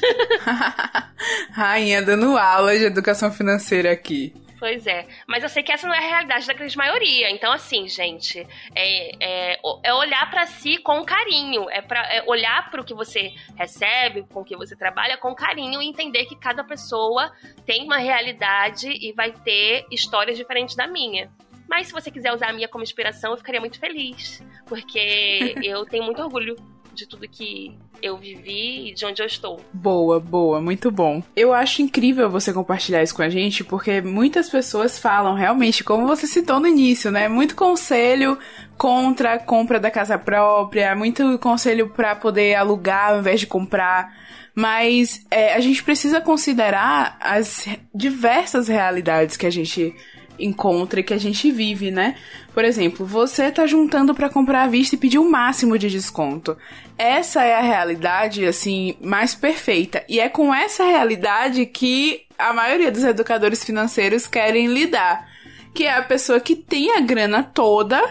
[1.53, 4.33] Rainha dando aula de educação financeira aqui.
[4.59, 5.07] Pois é.
[5.27, 7.29] Mas eu sei que essa não é a realidade da grande maioria.
[7.29, 8.39] Então, assim, gente,
[8.73, 11.69] é, é, é olhar para si com carinho.
[11.69, 15.33] É, pra, é olhar para o que você recebe, com o que você trabalha, com
[15.35, 17.31] carinho e entender que cada pessoa
[17.65, 21.31] tem uma realidade e vai ter histórias diferentes da minha.
[21.69, 24.41] Mas se você quiser usar a minha como inspiração, eu ficaria muito feliz.
[24.65, 26.55] Porque eu tenho muito orgulho
[26.97, 29.61] de tudo que eu vivi e de onde eu estou.
[29.71, 31.21] Boa, boa, muito bom.
[31.35, 36.07] Eu acho incrível você compartilhar isso com a gente, porque muitas pessoas falam realmente, como
[36.07, 37.27] você citou no início, né?
[37.27, 38.37] Muito conselho
[38.77, 44.11] contra a compra da casa própria, muito conselho para poder alugar ao invés de comprar.
[44.55, 49.95] Mas é, a gente precisa considerar as diversas realidades que a gente
[50.39, 52.15] encontra e que a gente vive, né?
[52.53, 56.57] Por exemplo, você tá juntando para comprar à vista e pedir o máximo de desconto.
[56.97, 62.91] Essa é a realidade assim mais perfeita e é com essa realidade que a maioria
[62.91, 65.27] dos educadores financeiros querem lidar,
[65.73, 68.01] que é a pessoa que tem a grana toda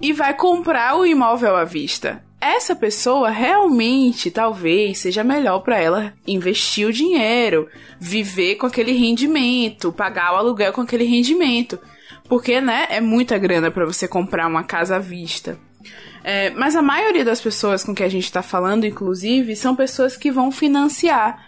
[0.00, 6.12] e vai comprar o imóvel à vista essa pessoa realmente talvez seja melhor para ela
[6.26, 11.78] investir o dinheiro, viver com aquele rendimento, pagar o aluguel com aquele rendimento.
[12.28, 15.58] Porque, né, é muita grana para você comprar uma casa à vista.
[16.24, 20.16] É, mas a maioria das pessoas com que a gente está falando, inclusive, são pessoas
[20.16, 21.46] que vão financiar.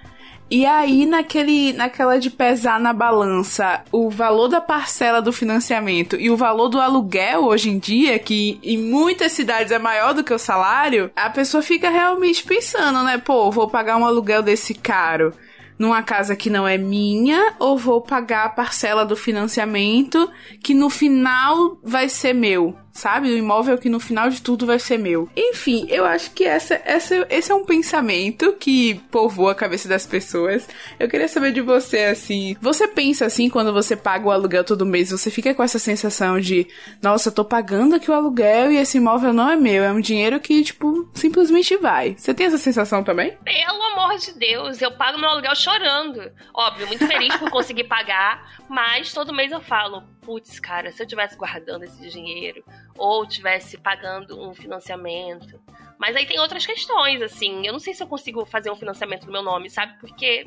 [0.51, 6.31] E aí, naquele, naquela de pesar na balança o valor da parcela do financiamento e
[6.31, 10.33] o valor do aluguel hoje em dia, que em muitas cidades é maior do que
[10.33, 13.19] o salário, a pessoa fica realmente pensando, né?
[13.19, 15.35] Pô, vou pagar um aluguel desse caro
[15.79, 20.31] numa casa que não é minha ou vou pagar a parcela do financiamento
[20.63, 22.75] que no final vai ser meu?
[22.99, 23.31] Sabe?
[23.31, 25.29] O imóvel que no final de tudo vai ser meu.
[25.37, 30.07] Enfim, eu acho que essa, essa, esse é um pensamento que povoa a cabeça das
[30.07, 30.69] pessoas.
[30.99, 34.85] Eu queria saber de você, assim, você pensa assim quando você paga o aluguel todo
[34.85, 36.67] mês, você fica com essa sensação de,
[37.01, 40.41] nossa, tô pagando aqui o aluguel e esse imóvel não é meu, é um dinheiro
[40.41, 42.17] que, tipo, simplesmente vai.
[42.19, 43.37] Você tem essa sensação também?
[43.45, 46.31] Pelo amor de Deus, eu pago meu aluguel chorando.
[46.53, 51.07] Óbvio, muito feliz por conseguir pagar, mas todo mês eu falo, putz, cara, se eu
[51.07, 52.63] tivesse guardando esse dinheiro
[52.97, 55.61] ou tivesse pagando um financiamento.
[55.99, 57.67] Mas aí tem outras questões, assim.
[57.67, 59.99] Eu não sei se eu consigo fazer um financiamento no meu nome, sabe?
[59.99, 60.47] Porque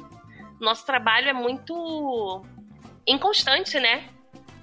[0.60, 2.46] nosso trabalho é muito
[3.08, 4.08] inconstante, né?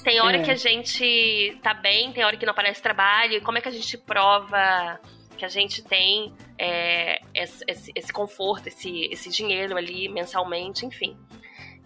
[0.04, 0.42] Tem hora é.
[0.42, 3.34] que a gente tá bem, tem hora que não aparece trabalho.
[3.34, 5.00] E como é que a gente prova
[5.36, 11.16] que a gente tem é, esse, esse, esse, conforto, esse, esse dinheiro ali mensalmente, enfim.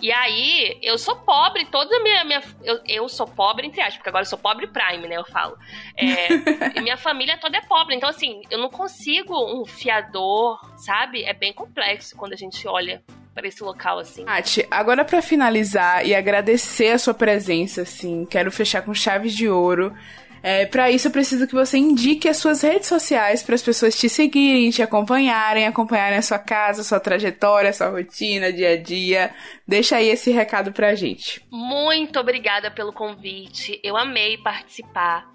[0.03, 2.25] E aí, eu sou pobre, toda a minha.
[2.25, 5.17] minha eu, eu sou pobre, entre aspas, porque agora eu sou pobre prime, né?
[5.17, 5.57] Eu falo.
[5.97, 7.95] É, e minha família toda é pobre.
[7.95, 11.23] Então, assim, eu não consigo um fiador, sabe?
[11.23, 13.01] É bem complexo quando a gente olha
[13.33, 14.25] para esse local, assim.
[14.25, 19.49] Nath, agora para finalizar e agradecer a sua presença, assim, quero fechar com chaves de
[19.49, 19.95] ouro.
[20.43, 23.97] É, para isso, eu preciso que você indique as suas redes sociais para as pessoas
[23.97, 28.71] te seguirem, te acompanharem, acompanharem a sua casa, a sua trajetória, a sua rotina, dia
[28.71, 29.33] a dia.
[29.67, 31.41] Deixa aí esse recado pra gente.
[31.51, 33.81] Muito obrigada pelo convite.
[33.85, 35.31] Eu amei participar.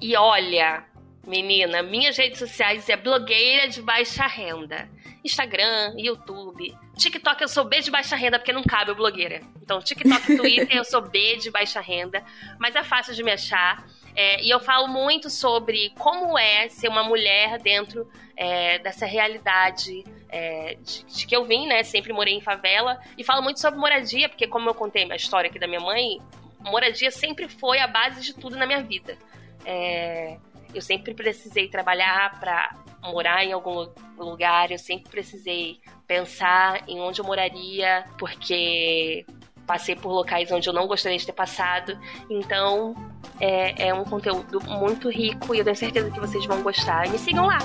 [0.00, 0.84] E olha,
[1.26, 4.88] menina, minhas redes sociais é blogueira de baixa renda.
[5.24, 6.76] Instagram, YouTube.
[6.96, 9.40] TikTok eu sou B de baixa renda porque não cabe o blogueira.
[9.62, 12.24] Então, TikTok, Twitter eu sou B de baixa renda,
[12.58, 13.84] mas é fácil de me achar.
[14.14, 20.02] É, e eu falo muito sobre como é ser uma mulher dentro é, dessa realidade
[20.28, 21.82] é, de, de, que eu vim, né?
[21.82, 23.00] Sempre morei em favela.
[23.16, 26.20] E falo muito sobre moradia, porque como eu contei a história aqui da minha mãe,
[26.60, 29.16] moradia sempre foi a base de tudo na minha vida.
[29.64, 30.36] É,
[30.74, 32.76] eu sempre precisei trabalhar para
[33.10, 39.24] morar em algum lugar, eu sempre precisei pensar em onde eu moraria, porque
[39.66, 41.98] passei por locais onde eu não gostaria de ter passado.
[42.30, 42.94] Então,
[43.38, 47.08] é, é um conteúdo muito rico e eu tenho certeza que vocês vão gostar.
[47.10, 47.58] Me sigam lá.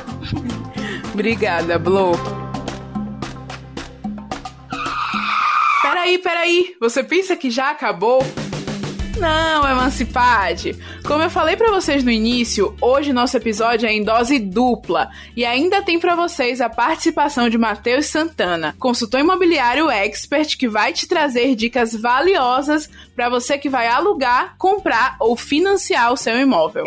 [1.13, 2.12] Obrigada, Blo.
[5.82, 6.75] Peraí, peraí.
[6.82, 8.21] Você pensa que já acabou?
[9.17, 10.76] Não, Emancipade!
[11.06, 15.45] Como eu falei para vocês no início, hoje nosso episódio é em dose dupla e
[15.45, 21.08] ainda tem para vocês a participação de Matheus Santana, consultor imobiliário expert que vai te
[21.08, 26.84] trazer dicas valiosas para você que vai alugar, comprar ou financiar o seu imóvel.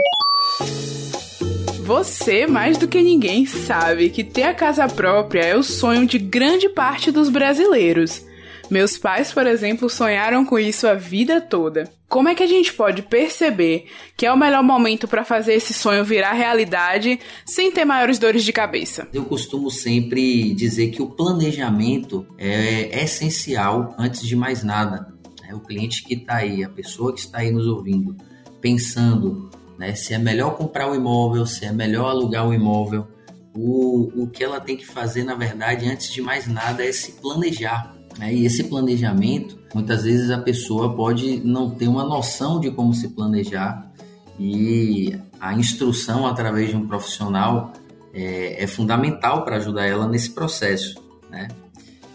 [1.86, 6.18] Você, mais do que ninguém, sabe que ter a casa própria é o sonho de
[6.18, 8.25] grande parte dos brasileiros.
[8.68, 11.88] Meus pais, por exemplo, sonharam com isso a vida toda.
[12.08, 15.72] Como é que a gente pode perceber que é o melhor momento para fazer esse
[15.72, 19.08] sonho virar realidade sem ter maiores dores de cabeça?
[19.12, 25.14] Eu costumo sempre dizer que o planejamento é essencial antes de mais nada.
[25.48, 28.16] É o cliente que está aí, a pessoa que está aí nos ouvindo,
[28.60, 29.48] pensando
[29.78, 33.06] né, se é melhor comprar o um imóvel, se é melhor alugar um imóvel.
[33.54, 37.12] O, o que ela tem que fazer, na verdade, antes de mais nada, é se
[37.12, 38.34] planejar né?
[38.34, 43.08] E esse planejamento, muitas vezes a pessoa pode não ter uma noção de como se
[43.08, 43.90] planejar
[44.38, 47.72] e a instrução através de um profissional
[48.12, 51.02] é, é fundamental para ajudar ela nesse processo.
[51.30, 51.48] Né?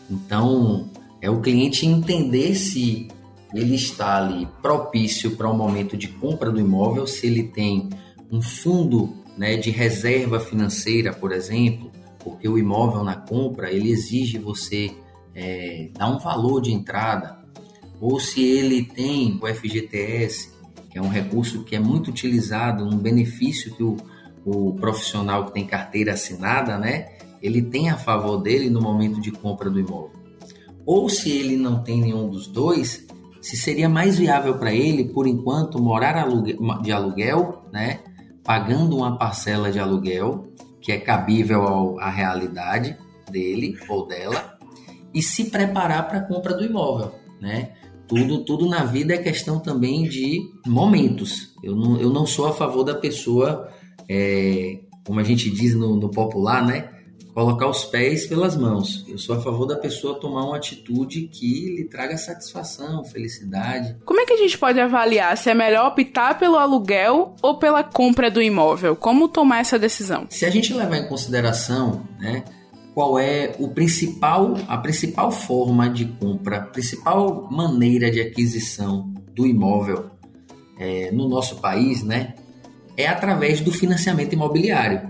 [0.10, 0.90] Então,
[1.22, 3.08] é o cliente entender se
[3.54, 7.90] ele está ali propício para o um momento de compra do imóvel, se ele tem
[8.32, 11.92] um fundo né, de reserva financeira, por exemplo,
[12.24, 14.92] porque o imóvel na compra ele exige você
[15.36, 17.40] é, dá um valor de entrada,
[18.00, 20.52] ou se ele tem o FGTS,
[20.90, 23.96] que é um recurso que é muito utilizado, um benefício que o,
[24.46, 27.10] o profissional que tem carteira assinada, né,
[27.42, 30.20] ele tem a favor dele no momento de compra do imóvel.
[30.86, 33.08] Ou se ele não tem nenhum dos dois,
[33.40, 36.28] se seria mais viável para ele, por enquanto, morar
[36.82, 38.00] de aluguel, né,
[38.44, 42.98] pagando uma parcela de aluguel que é cabível à realidade
[43.30, 44.51] dele ou dela,
[45.14, 47.72] e se preparar para a compra do imóvel, né?
[48.08, 51.56] Tudo, tudo na vida é questão também de momentos.
[51.64, 53.70] Eu não, eu não sou a favor da pessoa,
[54.10, 56.90] é, como a gente diz no, no popular, né?
[57.34, 59.06] Colocar os pés pelas mãos.
[59.08, 63.96] Eu sou a favor da pessoa tomar uma atitude que lhe traga satisfação, felicidade.
[64.04, 67.82] Como é que a gente pode avaliar se é melhor optar pelo aluguel ou pela
[67.82, 68.94] compra do imóvel?
[68.98, 70.26] Como tomar essa decisão?
[70.30, 72.44] Se a gente levar em consideração, né?
[72.94, 79.46] Qual é o principal, a principal forma de compra, a principal maneira de aquisição do
[79.46, 80.12] imóvel
[80.78, 82.34] é, no nosso país, né?
[82.98, 85.10] É através do financiamento imobiliário.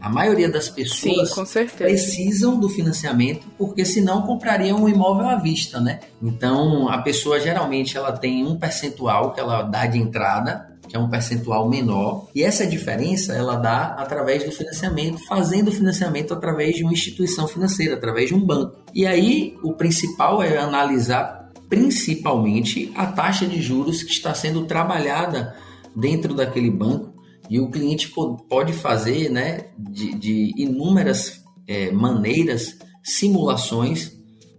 [0.00, 5.80] A maioria das pessoas Sim, precisam do financiamento porque senão comprariam um imóvel à vista,
[5.80, 5.98] né?
[6.22, 10.98] Então a pessoa geralmente ela tem um percentual que ela dá de entrada que é
[10.98, 16.76] um percentual menor, e essa diferença ela dá através do financiamento, fazendo o financiamento através
[16.76, 18.78] de uma instituição financeira, através de um banco.
[18.94, 25.54] E aí o principal é analisar principalmente a taxa de juros que está sendo trabalhada
[25.94, 27.12] dentro daquele banco
[27.50, 28.12] e o cliente
[28.48, 34.12] pode fazer né, de, de inúmeras é, maneiras simulações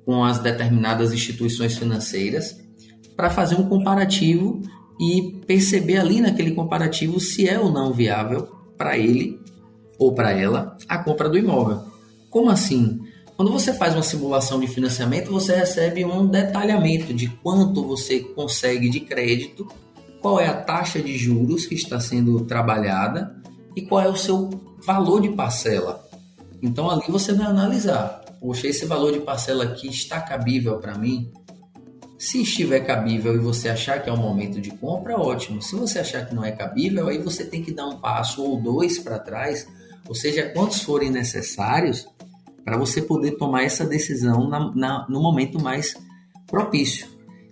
[0.05, 2.57] com as determinadas instituições financeiras
[3.15, 4.61] para fazer um comparativo
[4.99, 9.39] e perceber ali naquele comparativo se é ou não viável para ele
[9.97, 11.83] ou para ela a compra do imóvel.
[12.29, 12.99] Como assim?
[13.35, 18.89] Quando você faz uma simulação de financiamento, você recebe um detalhamento de quanto você consegue
[18.89, 19.65] de crédito,
[20.21, 23.33] qual é a taxa de juros que está sendo trabalhada
[23.75, 24.49] e qual é o seu
[24.85, 26.05] valor de parcela.
[26.61, 31.31] Então ali você vai analisar, poxa, esse valor de parcela aqui está cabível para mim?
[32.19, 35.61] Se estiver cabível e você achar que é o momento de compra, ótimo.
[35.61, 38.61] Se você achar que não é cabível, aí você tem que dar um passo ou
[38.61, 39.65] dois para trás,
[40.05, 42.05] ou seja, quantos forem necessários
[42.65, 45.95] para você poder tomar essa decisão na, na, no momento mais
[46.45, 47.07] propício.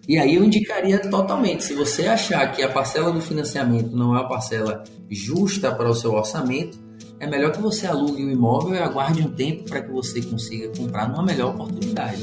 [0.05, 4.20] E aí eu indicaria totalmente, se você achar que a parcela do financiamento não é
[4.20, 6.78] uma parcela justa para o seu orçamento,
[7.22, 10.68] é melhor que você alugue o imóvel e aguarde um tempo para que você consiga
[10.78, 12.22] comprar numa melhor oportunidade.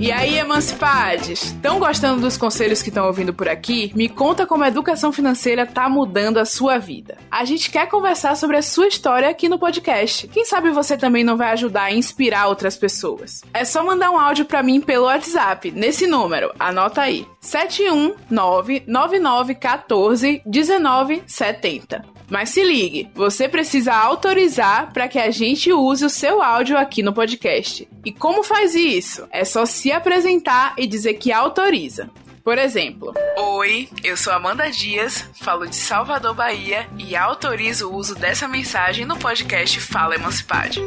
[0.00, 1.42] E aí, emancipades?
[1.46, 3.90] Estão gostando dos conselhos que estão ouvindo por aqui?
[3.96, 7.18] Me conta como a educação financeira tá mudando a sua vida.
[7.28, 10.28] A gente quer conversar sobre a sua história aqui no podcast.
[10.28, 13.42] Quem sabe você também não vai ajudar a inspirar outras pessoas.
[13.52, 17.26] É só mandar um áudio para mim pelo WhatsApp, nesse número, anota aí.
[17.40, 22.17] 719 9914 1970.
[22.30, 27.02] Mas se ligue, você precisa autorizar para que a gente use o seu áudio aqui
[27.02, 27.88] no podcast.
[28.04, 29.26] E como faz isso?
[29.30, 32.10] É só se apresentar e dizer que autoriza.
[32.44, 38.14] Por exemplo, Oi, eu sou Amanda Dias, falo de Salvador, Bahia e autorizo o uso
[38.14, 40.80] dessa mensagem no podcast Fala Emancipade.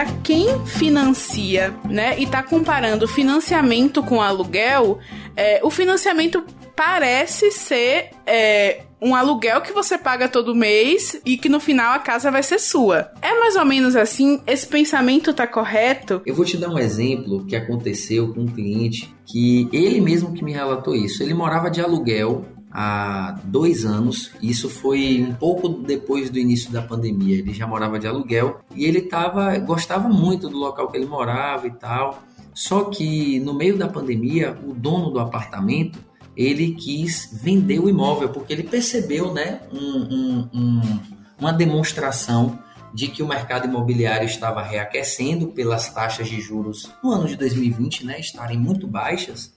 [0.00, 4.98] Para quem financia, né, e tá comparando financiamento com aluguel,
[5.36, 6.42] é, o financiamento
[6.74, 11.98] parece ser é, um aluguel que você paga todo mês e que no final a
[11.98, 13.12] casa vai ser sua.
[13.20, 14.40] É mais ou menos assim?
[14.46, 16.22] Esse pensamento tá correto?
[16.24, 20.42] Eu vou te dar um exemplo que aconteceu com um cliente que ele mesmo que
[20.42, 21.22] me relatou isso.
[21.22, 24.30] Ele morava de aluguel há dois anos.
[24.40, 27.38] Isso foi um pouco depois do início da pandemia.
[27.38, 31.66] Ele já morava de aluguel e ele tava, gostava muito do local que ele morava
[31.66, 32.22] e tal.
[32.54, 35.98] Só que no meio da pandemia, o dono do apartamento
[36.36, 41.00] ele quis vender o imóvel porque ele percebeu, né, um, um, um,
[41.38, 42.58] uma demonstração
[42.94, 48.06] de que o mercado imobiliário estava reaquecendo pelas taxas de juros no ano de 2020,
[48.06, 49.52] né, estarem muito baixas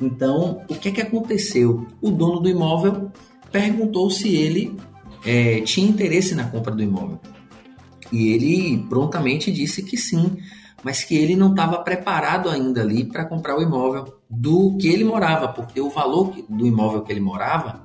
[0.00, 1.86] então, o que é que aconteceu?
[2.00, 3.10] O dono do imóvel
[3.50, 4.76] perguntou se ele
[5.24, 7.18] é, tinha interesse na compra do imóvel.
[8.12, 10.36] E ele prontamente disse que sim,
[10.82, 15.04] mas que ele não estava preparado ainda ali para comprar o imóvel do que ele
[15.04, 17.82] morava, porque o valor do imóvel que ele morava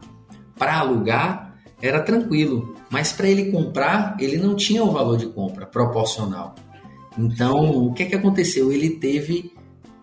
[0.57, 5.65] para alugar era tranquilo, mas para ele comprar ele não tinha o valor de compra
[5.65, 6.53] proporcional.
[7.17, 8.71] Então, o que é que aconteceu?
[8.71, 9.50] Ele teve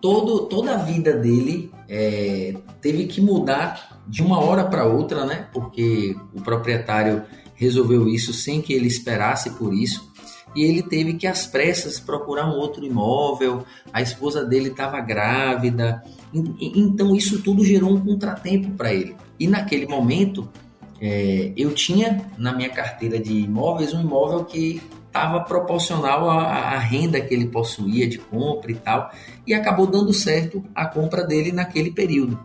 [0.01, 5.47] todo, toda a vida dele é, teve que mudar de uma hora para outra, né?
[5.53, 7.23] Porque o proprietário
[7.55, 10.09] resolveu isso sem que ele esperasse por isso.
[10.55, 13.63] E ele teve que, às pressas, procurar um outro imóvel.
[13.93, 16.01] A esposa dele estava grávida.
[16.33, 19.15] Então, isso tudo gerou um contratempo para ele.
[19.39, 20.49] E naquele momento,
[20.99, 26.77] é, eu tinha na minha carteira de imóveis um imóvel que estava proporcional à, à,
[26.77, 29.11] renda que ele possuía de compra e tal,
[29.45, 32.39] e acabou dando certo a compra dele naquele período.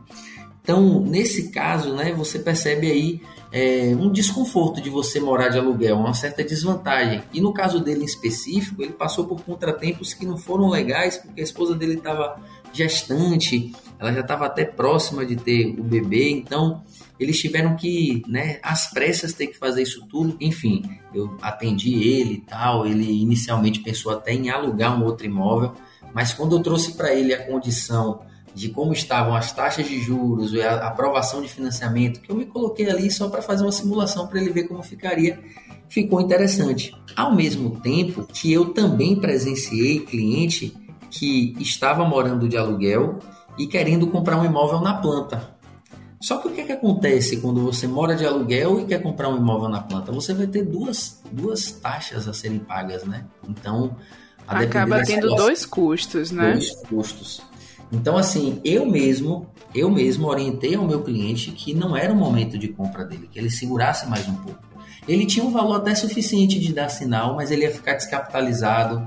[0.62, 3.20] Então, nesse caso, né, você percebe aí
[3.52, 7.22] é, um desconforto de você morar de aluguel, uma certa desvantagem.
[7.34, 11.42] E no caso dele em específico, ele passou por contratempos que não foram legais, porque
[11.42, 12.40] a esposa dele estava
[12.72, 16.82] gestante, ela já estava até próxima de ter o bebê, então
[17.18, 20.36] eles tiveram que, né, às pressas ter que fazer isso tudo.
[20.40, 20.82] Enfim,
[21.14, 22.86] eu atendi ele e tal.
[22.86, 25.72] Ele inicialmente pensou até em alugar um outro imóvel,
[26.12, 28.20] mas quando eu trouxe para ele a condição
[28.54, 32.46] de como estavam as taxas de juros e a aprovação de financiamento, que eu me
[32.46, 35.40] coloquei ali só para fazer uma simulação para ele ver como ficaria,
[35.88, 36.94] ficou interessante.
[37.16, 40.72] Ao mesmo tempo que eu também presenciei cliente
[41.10, 43.18] que estava morando de aluguel
[43.58, 45.53] e querendo comprar um imóvel na planta.
[46.24, 49.28] Só que o que, é que acontece quando você mora de aluguel e quer comprar
[49.28, 50.10] um imóvel na planta?
[50.10, 53.26] Você vai ter duas, duas taxas a serem pagas, né?
[53.46, 53.94] Então,
[54.48, 56.52] acaba tendo situação, dois custos, né?
[56.52, 57.42] Dois custos.
[57.92, 62.56] Então, assim, eu mesmo, eu mesmo orientei ao meu cliente que não era o momento
[62.56, 64.64] de compra dele, que ele segurasse mais um pouco.
[65.06, 69.06] Ele tinha um valor até suficiente de dar sinal, mas ele ia ficar descapitalizado.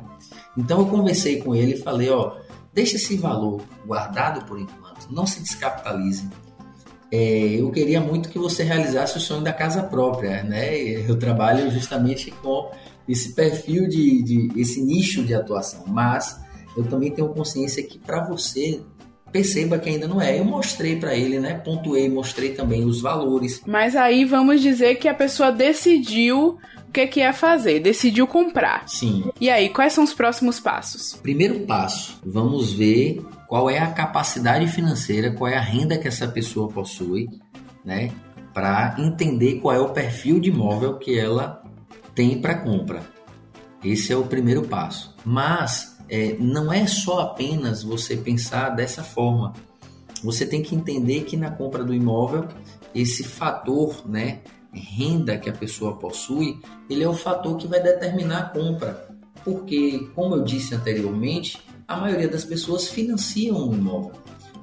[0.55, 2.35] Então eu conversei com ele e falei, ó,
[2.71, 6.29] deixa esse valor guardado por enquanto, não se descapitalize
[7.11, 10.77] é, eu queria muito que você realizasse o sonho da casa própria, né?
[10.77, 12.71] Eu trabalho justamente com
[13.07, 16.39] esse perfil de, de esse nicho de atuação, mas
[16.75, 18.81] eu também tenho consciência que para você
[19.31, 20.39] perceba que ainda não é.
[20.39, 21.53] Eu mostrei para ele, né?
[21.55, 23.61] Pontuei, mostrei também os valores.
[23.65, 26.57] Mas aí vamos dizer que a pessoa decidiu
[26.87, 28.87] o que, que ia fazer, decidiu comprar.
[28.87, 29.25] Sim.
[29.39, 31.19] E aí, quais são os próximos passos?
[31.21, 36.27] Primeiro passo, vamos ver qual é a capacidade financeira, qual é a renda que essa
[36.27, 37.27] pessoa possui,
[37.83, 38.11] né?
[38.53, 41.63] Para entender qual é o perfil de imóvel que ela
[42.15, 43.01] tem para compra.
[43.83, 45.15] Esse é o primeiro passo.
[45.23, 49.53] Mas é, não é só apenas você pensar dessa forma.
[50.23, 52.47] Você tem que entender que na compra do imóvel,
[52.93, 54.41] esse fator, né,
[54.71, 59.07] renda que a pessoa possui, ele é o fator que vai determinar a compra.
[59.43, 64.13] Porque, como eu disse anteriormente, a maioria das pessoas financiam um imóvel.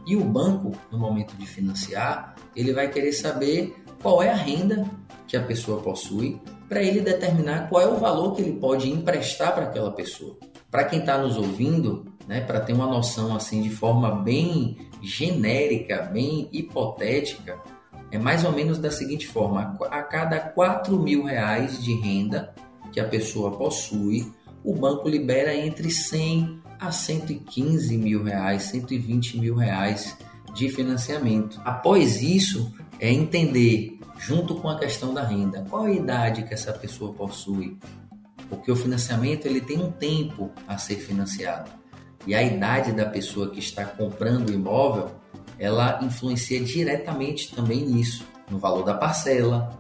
[0.07, 4.85] E o banco, no momento de financiar, ele vai querer saber qual é a renda
[5.27, 6.39] que a pessoa possui
[6.69, 10.37] para ele determinar qual é o valor que ele pode emprestar para aquela pessoa.
[10.75, 16.03] Para quem está nos ouvindo, né, para ter uma noção assim de forma bem genérica,
[16.03, 17.61] bem hipotética,
[18.11, 22.53] é mais ou menos da seguinte forma: a cada 4 mil reais de renda
[22.93, 24.29] que a pessoa possui,
[24.64, 30.18] o banco libera entre 100 a 115 mil reais, 120 mil reais
[30.55, 31.61] de financiamento.
[31.64, 36.72] Após isso, é entender, junto com a questão da renda, qual a idade que essa
[36.72, 37.79] pessoa possui,
[38.49, 41.71] porque o financiamento ele tem um tempo a ser financiado.
[42.27, 45.11] E a idade da pessoa que está comprando o imóvel
[45.59, 49.79] ela influencia diretamente também nisso, no valor da parcela,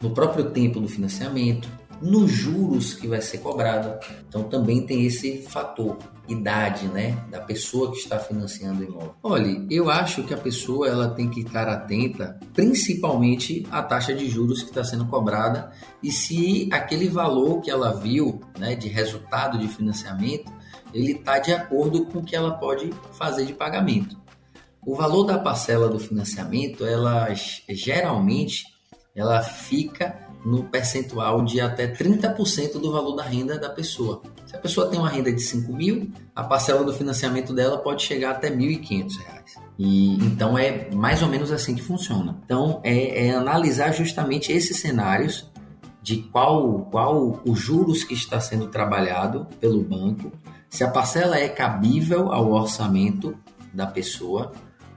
[0.00, 1.68] no próprio tempo do financiamento,
[2.00, 3.98] nos juros que vai ser cobrado.
[4.28, 5.96] Então também tem esse fator,
[6.28, 9.14] idade, né, da pessoa que está financiando o imóvel.
[9.22, 14.28] Olha, eu acho que a pessoa ela tem que estar atenta, principalmente à taxa de
[14.28, 15.70] juros que está sendo cobrada
[16.02, 20.52] e se aquele valor que ela viu, né, de resultado de financiamento,
[20.92, 24.16] ele está de acordo com o que ela pode fazer de pagamento.
[24.84, 27.28] O valor da parcela do financiamento, ela
[27.68, 28.64] geralmente
[29.16, 34.22] ela fica no percentual de até 30% do valor da renda da pessoa.
[34.46, 38.04] Se a pessoa tem uma renda de 5 mil, a parcela do financiamento dela pode
[38.04, 39.10] chegar até R$ 1.500.
[39.76, 42.40] E então é mais ou menos assim que funciona.
[42.44, 45.50] Então é, é analisar justamente esses cenários
[46.00, 50.30] de qual, qual os juros que está sendo trabalhado pelo banco,
[50.70, 53.36] se a parcela é cabível ao orçamento
[53.74, 54.52] da pessoa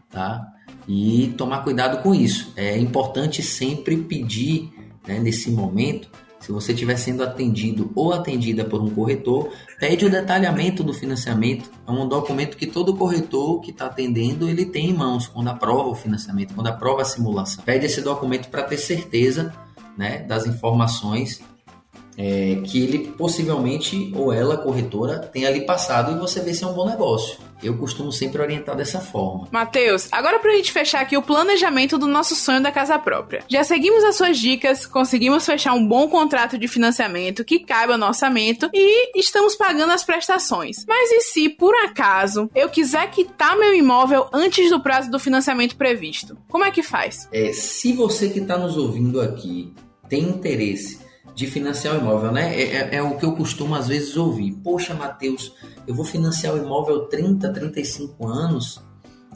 [0.09, 0.53] tá?
[0.87, 2.51] E tomar cuidado com isso.
[2.55, 4.73] É importante sempre pedir,
[5.07, 10.09] né, nesse momento, se você estiver sendo atendido ou atendida por um corretor, pede o
[10.09, 11.69] detalhamento do financiamento.
[11.85, 15.89] É um documento que todo corretor que está atendendo ele tem em mãos quando aprova
[15.89, 17.63] o financiamento, quando aprova a simulação.
[17.63, 19.53] Pede esse documento para ter certeza
[19.97, 21.41] né, das informações
[22.19, 26.67] é, que ele possivelmente ou ela, corretora, tenha ali passado e você vê se é
[26.67, 27.37] um bom negócio.
[27.63, 29.47] Eu costumo sempre orientar dessa forma.
[29.51, 33.43] Matheus, agora pra gente fechar aqui o planejamento do nosso sonho da casa própria.
[33.47, 38.05] Já seguimos as suas dicas, conseguimos fechar um bom contrato de financiamento que caiba no
[38.05, 40.85] orçamento e estamos pagando as prestações.
[40.87, 45.77] Mas e se, por acaso, eu quiser quitar meu imóvel antes do prazo do financiamento
[45.77, 46.37] previsto?
[46.49, 47.29] Como é que faz?
[47.31, 49.73] É, se você que está nos ouvindo aqui
[50.09, 51.08] tem interesse
[51.39, 52.53] de financiar o imóvel, né?
[52.53, 54.51] É, é, é, o que eu costumo às vezes ouvir.
[54.61, 55.53] Poxa, Matheus,
[55.87, 58.83] eu vou financiar o imóvel 30, 35 anos.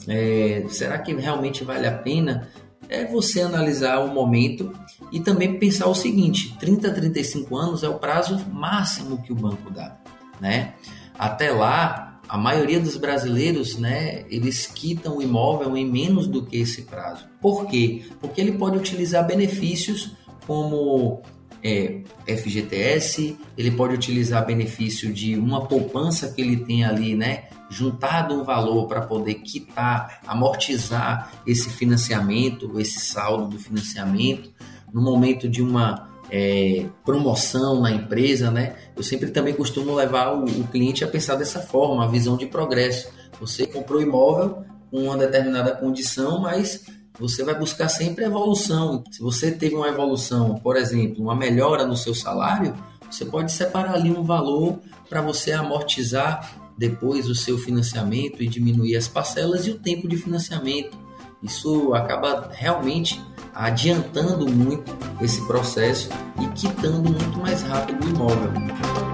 [0.06, 2.50] É, será que realmente vale a pena?
[2.90, 4.70] É você analisar o momento
[5.10, 9.70] e também pensar o seguinte: 30, 35 anos é o prazo máximo que o banco
[9.70, 9.96] dá,
[10.38, 10.74] né?
[11.18, 16.58] Até lá, a maioria dos brasileiros, né, eles quitam o imóvel em menos do que
[16.58, 17.24] esse prazo.
[17.40, 18.04] Por quê?
[18.20, 20.14] Porque ele pode utilizar benefícios
[20.46, 21.22] como
[21.64, 27.44] é, FGTS, ele pode utilizar benefício de uma poupança que ele tem ali, né?
[27.70, 34.52] Juntado um valor para poder quitar, amortizar esse financiamento, esse saldo do financiamento,
[34.92, 38.76] no momento de uma é, promoção na empresa, né?
[38.94, 42.44] Eu sempre também costumo levar o, o cliente a pensar dessa forma, a visão de
[42.44, 43.08] progresso.
[43.40, 46.84] Você comprou imóvel com uma determinada condição, mas
[47.18, 49.04] você vai buscar sempre evolução.
[49.10, 52.74] Se você teve uma evolução, por exemplo, uma melhora no seu salário,
[53.10, 58.96] você pode separar ali um valor para você amortizar depois o seu financiamento e diminuir
[58.96, 60.98] as parcelas e o tempo de financiamento.
[61.42, 63.22] Isso acaba realmente
[63.54, 66.08] adiantando muito esse processo
[66.40, 69.13] e quitando muito mais rápido o imóvel.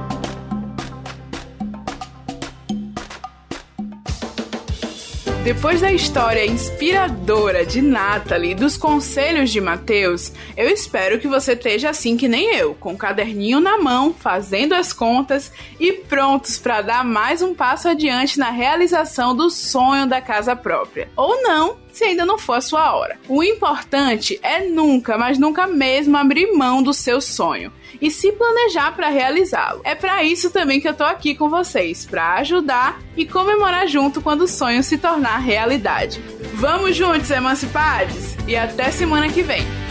[5.42, 11.54] Depois da história inspiradora de Natalie e dos conselhos de Mateus, eu espero que você
[11.54, 16.58] esteja assim que nem eu, com o caderninho na mão, fazendo as contas e prontos
[16.58, 21.08] para dar mais um passo adiante na realização do sonho da casa própria.
[21.16, 23.18] Ou não, se ainda não for a sua hora.
[23.26, 28.94] O importante é nunca, mas nunca mesmo abrir mão do seu sonho e se planejar
[28.94, 29.80] para realizá-lo.
[29.84, 34.22] É para isso também que eu tô aqui com vocês, para ajudar e comemorar junto
[34.22, 36.22] quando o sonho se tornar realidade.
[36.54, 38.36] Vamos juntos, emancipados?
[38.46, 39.89] E até semana que vem.